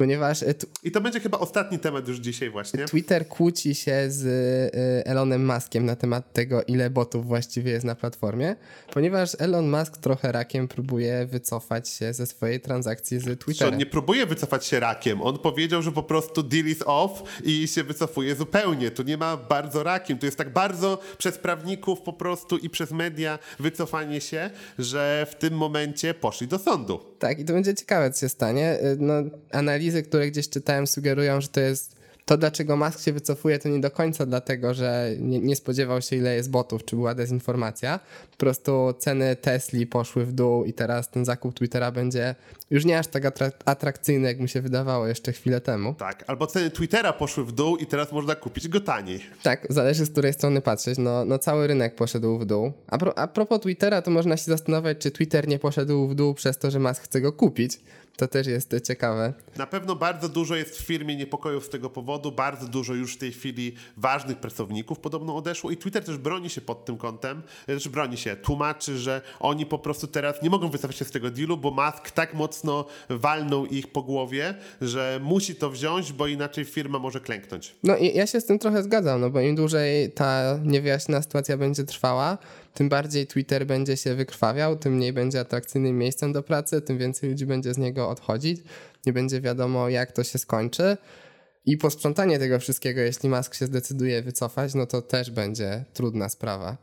ponieważ... 0.00 0.42
E, 0.42 0.54
I 0.82 0.90
to 0.90 1.00
będzie 1.00 1.20
chyba 1.20 1.38
ostatni 1.38 1.78
temat 1.78 2.08
już 2.08 2.18
dzisiaj 2.18 2.50
właśnie. 2.50 2.84
Twitter 2.84 3.28
kłóci 3.28 3.74
się 3.74 4.04
z 4.08 4.26
e, 4.26 5.06
Elonem 5.06 5.46
Muskiem 5.46 5.86
na 5.86 5.96
temat 5.96 6.32
tego, 6.32 6.62
ile 6.62 6.90
botów 6.90 7.26
właściwie 7.26 7.72
jest 7.72 7.84
na 7.84 7.94
platformie, 7.94 8.56
ponieważ 8.92 9.36
Elon 9.38 9.70
Musk 9.70 9.96
trochę 9.96 10.32
rakiem 10.32 10.68
próbuje 10.68 11.26
wycofać 11.26 11.88
się 11.88 12.12
ze 12.12 12.26
swojej 12.26 12.60
transakcji 12.60 13.18
z 13.18 13.40
Twitterem. 13.40 13.74
On 13.74 13.78
nie 13.78 13.86
próbuje 13.86 14.26
wycofać 14.26 14.66
się 14.66 14.80
rakiem, 14.80 15.22
on 15.22 15.38
powiedział, 15.38 15.82
że 15.82 15.92
po 15.92 16.02
prostu 16.02 16.42
deal 16.42 16.66
is 16.66 16.82
off 16.86 17.22
i 17.44 17.68
się 17.68 17.84
wycofuje 17.84 18.34
zupełnie. 18.34 18.90
Tu 18.90 19.02
nie 19.02 19.16
ma 19.16 19.36
bardzo 19.36 19.82
rakiem, 19.82 20.18
tu 20.18 20.26
jest 20.26 20.38
tak 20.38 20.52
bardzo 20.52 20.98
przez 21.18 21.38
prawników 21.38 22.00
po 22.00 22.12
prostu 22.12 22.56
i 22.56 22.70
przez 22.70 22.90
media 22.90 23.38
wycofanie 23.58 24.20
się, 24.20 24.50
że 24.78 25.26
w 25.30 25.34
tym 25.34 25.54
momencie 25.54 26.14
poszli 26.14 26.48
do 26.48 26.58
sądu. 26.58 27.00
Tak, 27.18 27.38
i 27.38 27.44
to 27.44 27.52
będzie 27.52 27.74
ciekawe, 27.74 28.10
co 28.10 28.20
się 28.20 28.28
stanie. 28.28 28.66
E, 28.66 28.96
no, 28.98 29.14
analiza 29.52 29.89
analizy, 29.90 30.02
które 30.02 30.30
gdzieś 30.30 30.48
czytałem, 30.48 30.86
sugerują, 30.86 31.40
że 31.40 31.48
to 31.48 31.60
jest 31.60 32.00
to, 32.24 32.36
dlaczego 32.36 32.76
Musk 32.76 33.00
się 33.00 33.12
wycofuje, 33.12 33.58
to 33.58 33.68
nie 33.68 33.80
do 33.80 33.90
końca 33.90 34.26
dlatego, 34.26 34.74
że 34.74 35.10
nie, 35.18 35.40
nie, 35.40 35.56
spodziewał 35.56 36.02
się, 36.02 36.16
ile 36.16 36.34
jest 36.34 36.50
botów, 36.50 36.84
czy 36.84 36.96
była 36.96 37.14
dezinformacja. 37.14 38.00
Po 38.30 38.36
prostu 38.36 38.94
ceny 38.98 39.36
Tesli 39.36 39.86
poszły 39.86 40.26
w 40.26 40.32
dół 40.32 40.64
i 40.64 40.72
teraz 40.72 41.10
ten 41.10 41.24
zakup 41.24 41.54
Twittera 41.54 41.92
będzie 41.92 42.34
już 42.70 42.84
nie 42.84 42.98
aż 42.98 43.06
tak 43.06 43.24
atrakcyjny, 43.64 44.28
jak 44.28 44.40
mi 44.40 44.48
się 44.48 44.62
wydawało 44.62 45.06
jeszcze 45.06 45.32
chwilę 45.32 45.60
temu. 45.60 45.94
Tak, 45.94 46.24
albo 46.26 46.46
ceny 46.46 46.70
Twittera 46.70 47.12
poszły 47.12 47.44
w 47.44 47.52
dół 47.52 47.76
i 47.76 47.86
teraz 47.86 48.12
można 48.12 48.34
kupić 48.34 48.68
go 48.68 48.80
taniej. 48.80 49.20
Tak, 49.42 49.66
zależy 49.70 50.04
z 50.04 50.10
której 50.10 50.32
strony 50.32 50.60
patrzeć. 50.60 50.98
No, 50.98 51.24
no 51.24 51.38
cały 51.38 51.66
rynek 51.66 51.94
poszedł 51.94 52.38
w 52.38 52.46
dół. 52.46 52.72
A, 52.86 52.98
pro, 52.98 53.18
a 53.18 53.26
propos 53.26 53.60
Twittera, 53.60 54.02
to 54.02 54.10
można 54.10 54.36
się 54.36 54.44
zastanawiać, 54.44 54.98
czy 54.98 55.10
Twitter 55.10 55.48
nie 55.48 55.58
poszedł 55.58 56.08
w 56.08 56.14
dół 56.14 56.34
przez 56.34 56.58
to, 56.58 56.70
że 56.70 56.78
Musk 56.78 57.02
chce 57.02 57.20
go 57.20 57.32
kupić 57.32 57.80
to 58.20 58.28
też 58.28 58.46
jest 58.46 58.74
ciekawe. 58.84 59.32
Na 59.56 59.66
pewno 59.66 59.96
bardzo 59.96 60.28
dużo 60.28 60.56
jest 60.56 60.78
w 60.78 60.86
firmie 60.86 61.16
niepokojów 61.16 61.64
z 61.64 61.68
tego 61.68 61.90
powodu. 61.90 62.32
Bardzo 62.32 62.66
dużo 62.66 62.94
już 62.94 63.14
w 63.14 63.18
tej 63.18 63.32
chwili 63.32 63.74
ważnych 63.96 64.36
pracowników 64.38 64.98
podobno 64.98 65.36
odeszło 65.36 65.70
i 65.70 65.76
Twitter 65.76 66.04
też 66.04 66.18
broni 66.18 66.50
się 66.50 66.60
pod 66.60 66.84
tym 66.84 66.96
kątem. 66.96 67.42
Też 67.66 67.88
broni 67.88 68.16
się, 68.16 68.36
tłumaczy, 68.36 68.98
że 68.98 69.22
oni 69.40 69.66
po 69.66 69.78
prostu 69.78 70.06
teraz 70.06 70.42
nie 70.42 70.50
mogą 70.50 70.68
wycofać 70.68 70.96
się 70.96 71.04
z 71.04 71.10
tego 71.10 71.30
dealu, 71.30 71.56
bo 71.56 71.70
Musk 71.70 72.10
tak 72.10 72.34
mocno 72.34 72.84
walnął 73.08 73.66
ich 73.66 73.92
po 73.92 74.02
głowie, 74.02 74.54
że 74.80 75.20
musi 75.22 75.54
to 75.54 75.70
wziąć, 75.70 76.12
bo 76.12 76.26
inaczej 76.26 76.64
firma 76.64 76.98
może 76.98 77.20
klęknąć. 77.20 77.74
No 77.82 77.96
i 77.96 78.16
ja 78.16 78.26
się 78.26 78.40
z 78.40 78.46
tym 78.46 78.58
trochę 78.58 78.82
zgadzam, 78.82 79.20
no 79.20 79.30
bo 79.30 79.40
im 79.40 79.56
dłużej 79.56 80.12
ta 80.12 80.58
niewyjaśniona 80.64 81.22
sytuacja 81.22 81.56
będzie 81.56 81.84
trwała, 81.84 82.38
tym 82.74 82.88
bardziej 82.88 83.26
Twitter 83.26 83.66
będzie 83.66 83.96
się 83.96 84.14
wykrwawiał, 84.14 84.76
tym 84.76 84.94
mniej 84.94 85.12
będzie 85.12 85.40
atrakcyjnym 85.40 85.98
miejscem 85.98 86.32
do 86.32 86.42
pracy, 86.42 86.80
tym 86.80 86.98
więcej 86.98 87.30
ludzi 87.30 87.46
będzie 87.46 87.74
z 87.74 87.78
niego 87.78 88.09
odchodzić, 88.10 88.60
nie 89.06 89.12
będzie 89.12 89.40
wiadomo 89.40 89.88
jak 89.88 90.12
to 90.12 90.24
się 90.24 90.38
skończy. 90.38 90.96
I 91.64 91.76
posprzątanie 91.76 92.38
tego 92.38 92.58
wszystkiego, 92.58 93.00
jeśli 93.00 93.28
Musk 93.28 93.54
się 93.54 93.66
zdecyduje 93.66 94.22
wycofać, 94.22 94.74
no 94.74 94.86
to 94.86 95.02
też 95.02 95.30
będzie 95.30 95.84
trudna 95.92 96.28
sprawa 96.28 96.76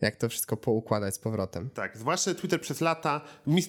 jak 0.00 0.16
to 0.16 0.28
wszystko 0.28 0.56
poukładać 0.56 1.14
z 1.14 1.18
powrotem. 1.18 1.70
Tak, 1.70 1.98
zwłaszcza 1.98 2.34
Twitter 2.34 2.60
przez 2.60 2.80
lata, 2.80 3.20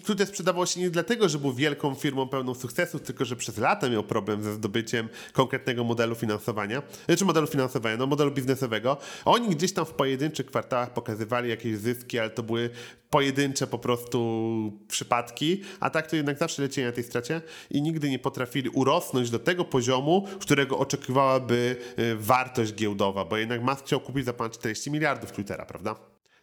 Twitter 0.04 0.28
sprzedawał 0.28 0.68
się 0.68 0.80
nie 0.80 0.90
dlatego, 0.90 1.30
że 1.30 1.40
był 1.40 1.54
wielką 1.54 1.96
firmą 1.96 2.30
pełną 2.30 2.54
sukcesu, 2.54 3.00
tylko 3.00 3.26
że 3.26 3.36
przez 3.36 3.58
lata 3.58 3.90
miał 3.90 4.04
problem 4.04 4.44
ze 4.44 4.54
zdobyciem 4.54 5.10
konkretnego 5.34 5.84
modelu 5.84 6.16
finansowania, 6.16 6.82
czy 6.82 7.06
znaczy 7.06 7.26
modelu 7.26 7.48
finansowania, 7.48 7.98
no 7.98 8.08
modelu 8.08 8.32
biznesowego. 8.32 8.98
Oni 9.26 9.50
gdzieś 9.50 9.74
tam 9.74 9.86
w 9.86 9.94
pojedynczych 9.94 10.46
kwartałach 10.46 10.94
pokazywali 10.94 11.50
jakieś 11.50 11.78
zyski, 11.78 12.20
ale 12.20 12.30
to 12.30 12.44
były 12.44 12.70
pojedyncze 13.12 13.68
po 13.68 13.80
prostu 13.80 14.20
przypadki, 14.88 15.62
a 15.80 15.90
tak 15.90 16.08
to 16.08 16.16
jednak 16.16 16.38
zawsze 16.38 16.62
lecieli 16.62 16.88
na 16.88 16.94
tej 16.94 17.04
stracie 17.04 17.42
i 17.70 17.82
nigdy 17.82 18.10
nie 18.10 18.20
potrafili 18.20 18.70
urosnąć 18.70 19.30
do 19.30 19.40
tego 19.40 19.66
poziomu, 19.66 20.28
którego 20.40 20.78
oczekiwałaby 20.78 21.76
y, 22.00 22.16
wartość 22.16 22.74
giełdowa, 22.74 23.26
bo 23.26 23.38
jednak 23.38 23.62
Musk 23.62 23.86
chciał 23.86 24.00
kupić 24.00 24.26
za 24.26 24.34
ponad 24.34 24.54
40 24.54 24.92
miliardów 24.92 25.32
Twittera, 25.32 25.66
prawda? 25.66 25.96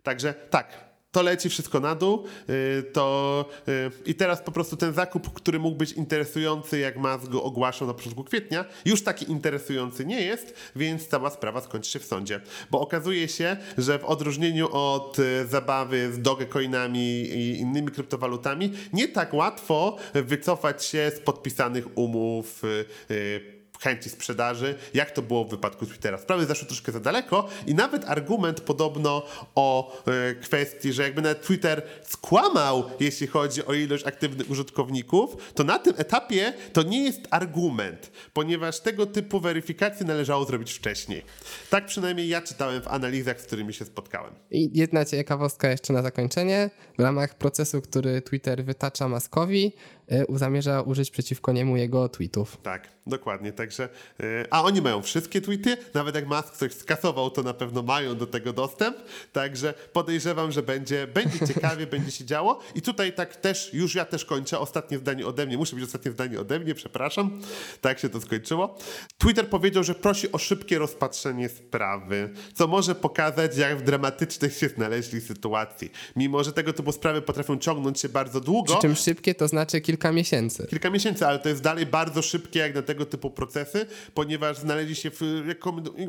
Także 0.03 0.35
tak, 0.51 0.88
to 1.19 1.23
leci 1.23 1.49
wszystko 1.49 1.81
na 1.81 1.95
dół, 1.95 2.25
y, 2.51 2.83
to 2.93 3.45
y, 3.69 3.91
i 4.07 4.15
teraz 4.15 4.43
po 4.43 4.53
prostu 4.53 4.77
ten 4.77 4.95
zakup, 4.95 5.33
który 5.33 5.59
mógł 5.59 5.77
być 5.77 5.93
interesujący, 5.93 6.79
jak 6.79 6.97
Musk 6.97 7.29
go 7.29 7.43
ogłaszał 7.43 7.89
na 7.89 7.95
początku 7.95 8.25
kwietnia, 8.25 8.65
już 8.85 9.03
taki 9.03 9.31
interesujący 9.31 10.07
nie 10.07 10.23
jest, 10.23 10.55
więc 10.77 11.07
cała 11.07 11.31
sprawa 11.31 11.61
skończy 11.61 11.91
się 11.91 11.99
w 11.99 12.05
sądzie. 12.05 12.41
Bo 12.71 12.81
okazuje 12.81 13.29
się, 13.29 13.57
że 13.79 13.99
w 13.99 14.05
odróżnieniu 14.05 14.69
od 14.73 15.19
y, 15.19 15.47
zabawy 15.47 16.13
z 16.13 16.23
Dogecoinami 16.23 17.21
i 17.23 17.59
innymi 17.59 17.89
kryptowalutami, 17.89 18.73
nie 18.93 19.09
tak 19.09 19.35
łatwo 19.35 19.97
wycofać 20.15 20.85
się 20.85 21.13
z 21.17 21.21
podpisanych 21.21 21.99
umów 21.99 22.63
chęci 23.81 24.11
sprzedaży, 24.11 24.75
jak 24.95 25.11
to 25.11 25.23
było 25.23 25.45
w 25.45 25.51
wypadku 25.51 25.87
Twittera. 25.87 26.19
Sprawy 26.19 26.47
zaszły 26.47 26.67
troszkę 26.67 26.93
za 26.93 27.01
daleko 27.01 27.49
i 27.67 27.75
nawet 27.75 28.05
argument 28.05 28.61
podobno 28.61 29.23
o 29.55 29.97
e, 30.07 30.35
kwestii, 30.35 30.93
że 30.93 31.03
jakby 31.03 31.23
nawet 31.23 31.43
Twitter 31.43 31.83
skłamał, 32.03 32.85
jeśli 33.01 33.27
chodzi 33.27 33.65
o 33.65 33.75
ilość 33.75 34.07
aktywnych 34.07 34.51
użytkowników, 34.51 35.37
to 35.55 35.65
na 35.65 35.79
tym 35.79 35.95
etapie 35.97 36.53
to 36.73 36.83
nie 36.83 37.05
jest 37.05 37.21
argument, 37.31 38.11
ponieważ 38.33 38.81
tego 38.81 39.07
typu 39.07 39.41
weryfikacje 39.41 40.07
należało 40.07 40.45
zrobić 40.45 40.73
wcześniej. 40.73 41.23
Tak 41.71 41.87
przynajmniej 41.87 42.29
ja 42.29 42.43
czytałem 42.43 42.83
w 42.83 42.89
analizach, 42.89 43.41
z 43.41 43.45
którymi 43.45 43.75
się 43.75 43.85
spotkałem. 43.85 44.35
I 44.51 44.79
jedna 44.79 45.05
ciekawostka 45.05 45.71
jeszcze 45.71 45.93
na 45.93 46.03
zakończenie. 46.03 46.71
W 46.99 47.03
ramach 47.03 47.35
procesu, 47.35 47.83
który 47.83 48.23
Twitter 48.23 48.65
wytacza 48.65 49.09
Maskowi, 49.09 49.67
y, 49.67 49.98
zamierza 50.35 50.83
użyć 50.83 51.11
przeciwko 51.11 51.53
niemu 51.53 51.77
jego 51.77 52.09
tweetów. 52.09 52.59
Tak, 52.63 52.89
dokładnie. 53.07 53.53
Także, 53.53 53.89
y, 54.21 54.47
a 54.51 54.63
oni 54.63 54.83
mają 54.83 55.03
wszystkie 55.03 55.41
tweety, 55.41 55.77
nawet 55.95 56.15
jak 56.15 56.27
Musk 56.27 56.57
coś 56.57 56.73
skasował, 56.73 57.31
to 57.31 57.43
na 57.43 57.55
pewno 57.55 57.83
mają 57.83 58.17
do 58.17 58.27
tego 58.27 58.53
dostęp. 58.53 58.97
Także 59.33 59.75
podejrzewam, 59.93 60.53
że 60.53 60.63
będzie, 60.63 61.07
będzie 61.07 61.47
ciekawie, 61.55 61.87
będzie 61.87 62.11
się 62.11 62.25
działo. 62.25 62.61
I 62.75 62.83
tutaj 62.83 63.13
tak 63.13 63.37
też, 63.37 63.75
już 63.75 63.95
ja 63.95 64.05
też 64.05 64.25
kończę. 64.25 64.59
Ostatnie 64.59 64.99
zdanie 64.99 65.27
ode 65.27 65.47
mnie. 65.47 65.57
Muszę 65.57 65.77
być 65.77 65.85
ostatnie 65.85 66.13
zdanie 66.13 66.41
ode 66.41 66.61
mnie, 66.61 66.75
przepraszam. 66.75 67.41
Tak 67.81 67.99
się 67.99 68.09
to 68.09 68.21
skończyło. 68.21 68.79
Twitter 69.19 69.49
powiedział, 69.49 69.85
że 69.85 69.95
prosi 69.95 70.33
o 70.33 70.39
szybkie 70.39 70.79
rozpatrzenie 70.79 71.49
sprawy, 71.49 72.31
co 72.55 72.67
może 72.67 72.95
pokazać, 72.95 73.57
jak 73.57 73.79
w 73.79 73.83
dramatycznej 73.83 74.51
się 74.51 74.69
znaleźli 74.69 75.21
sytuacji. 75.21 75.91
Mimo, 76.17 76.45
że 76.45 76.53
tego 76.53 76.73
typu 76.73 76.93
sprawy 76.93 77.23
potrafią 77.23 77.59
ciągnąć 77.59 78.01
się 78.01 78.09
bardzo 78.09 78.41
długo. 78.41 78.73
Przy 78.73 78.83
czym 78.83 78.97
szybkie 78.97 79.35
to 79.35 79.49
znaczy 79.49 79.81
kilka 79.81 79.98
kilka 79.99 80.13
miesięcy. 80.13 80.67
Kilka 80.71 80.91
miesięcy, 80.91 81.27
ale 81.27 81.39
to 81.39 81.49
jest 81.49 81.63
dalej 81.63 81.87
bardzo 81.87 82.23
szybkie 82.23 82.61
jak 82.61 82.75
na 82.75 82.83
tego 82.83 83.07
typu 83.07 83.31
procesy, 83.31 83.87
ponieważ 84.15 84.59
znaleźli 84.59 84.95
się, 84.97 85.11
w, 85.11 85.55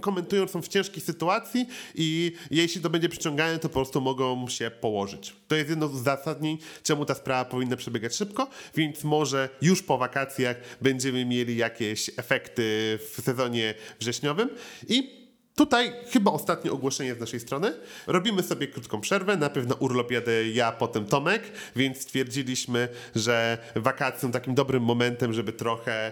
komentują, 0.02 0.48
są 0.48 0.62
w 0.62 0.68
ciężkiej 0.68 1.02
sytuacji 1.02 1.68
i 1.96 2.32
jeśli 2.52 2.82
to 2.82 2.90
będzie 2.90 3.10
przyciągane, 3.10 3.60
to 3.60 3.70
po 3.70 3.74
prostu 3.74 4.02
mogą 4.02 4.48
się 4.48 4.72
położyć. 4.82 5.36
To 5.48 5.56
jest 5.56 5.70
jedno 5.70 5.88
z 5.88 5.94
uzasadnień, 5.94 6.58
czemu 6.84 7.06
ta 7.06 7.16
sprawa 7.16 7.46
powinna 7.46 7.78
przebiegać 7.78 8.16
szybko, 8.16 8.50
więc 8.76 9.04
może 9.04 9.50
już 9.62 9.84
po 9.84 9.98
wakacjach 9.98 10.58
będziemy 10.82 11.26
mieli 11.26 11.58
jakieś 11.58 12.12
efekty 12.18 13.00
w 13.12 13.22
sezonie 13.22 13.74
wrześniowym 14.00 14.50
i 14.88 15.19
Tutaj 15.60 15.92
chyba 16.12 16.32
ostatnie 16.32 16.72
ogłoszenie 16.72 17.16
z 17.16 17.20
naszej 17.20 17.40
strony. 17.40 17.74
Robimy 18.08 18.44
sobie 18.44 18.68
krótką 18.68 19.02
przerwę. 19.02 19.38
Na 19.38 19.50
urlop 19.80 20.12
jadę 20.12 20.50
ja, 20.50 20.72
potem 20.72 21.06
Tomek, 21.06 21.42
więc 21.76 22.02
stwierdziliśmy, 22.02 22.88
że 23.16 23.58
wakacje 23.76 24.20
są 24.20 24.32
takim 24.32 24.56
dobrym 24.56 24.84
momentem, 24.84 25.34
żeby 25.34 25.54
trochę 25.54 26.12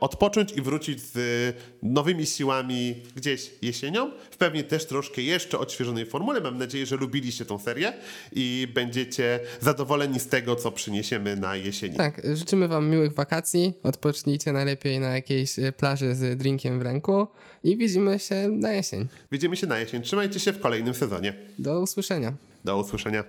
odpocząć 0.00 0.52
i 0.52 0.62
wrócić 0.62 1.00
z 1.00 1.16
y, 1.16 1.54
nowymi 1.82 2.26
siłami 2.26 3.02
gdzieś 3.16 3.50
jesienią. 3.62 4.10
W 4.30 4.36
pewnie 4.36 4.64
też 4.64 4.86
troszkę 4.86 5.22
jeszcze 5.22 5.58
odświeżonej 5.58 6.06
formule. 6.06 6.40
Mam 6.40 6.58
nadzieję, 6.58 6.86
że 6.86 6.96
lubiliście 6.96 7.44
tą 7.44 7.58
serię 7.58 7.92
i 8.32 8.68
będziecie 8.74 9.40
zadowoleni 9.60 10.20
z 10.20 10.28
tego, 10.28 10.56
co 10.56 10.72
przyniesiemy 10.72 11.36
na 11.36 11.56
jesieni. 11.56 11.96
Tak, 11.96 12.22
życzymy 12.34 12.68
Wam 12.68 12.90
miłych 12.90 13.14
wakacji. 13.14 13.74
Odpocznijcie 13.82 14.52
najlepiej 14.52 15.00
na 15.00 15.08
jakiejś 15.08 15.58
e, 15.58 15.72
plaży 15.72 16.14
z 16.14 16.38
drinkiem 16.38 16.78
w 16.78 16.82
ręku 16.82 17.28
i 17.66 17.76
widzimy 17.76 18.18
się 18.18 18.48
na 18.48 18.72
jesień. 18.72 19.08
Widzimy 19.32 19.56
się 19.56 19.66
na 19.66 19.78
jesień. 19.78 20.02
Trzymajcie 20.02 20.40
się 20.40 20.52
w 20.52 20.60
kolejnym 20.60 20.94
sezonie. 20.94 21.34
Do 21.58 21.80
usłyszenia. 21.80 22.32
Do 22.64 22.78
usłyszenia. 22.78 23.24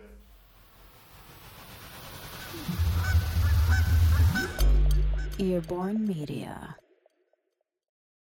Earborn 5.39 6.07
Media. 6.07 6.86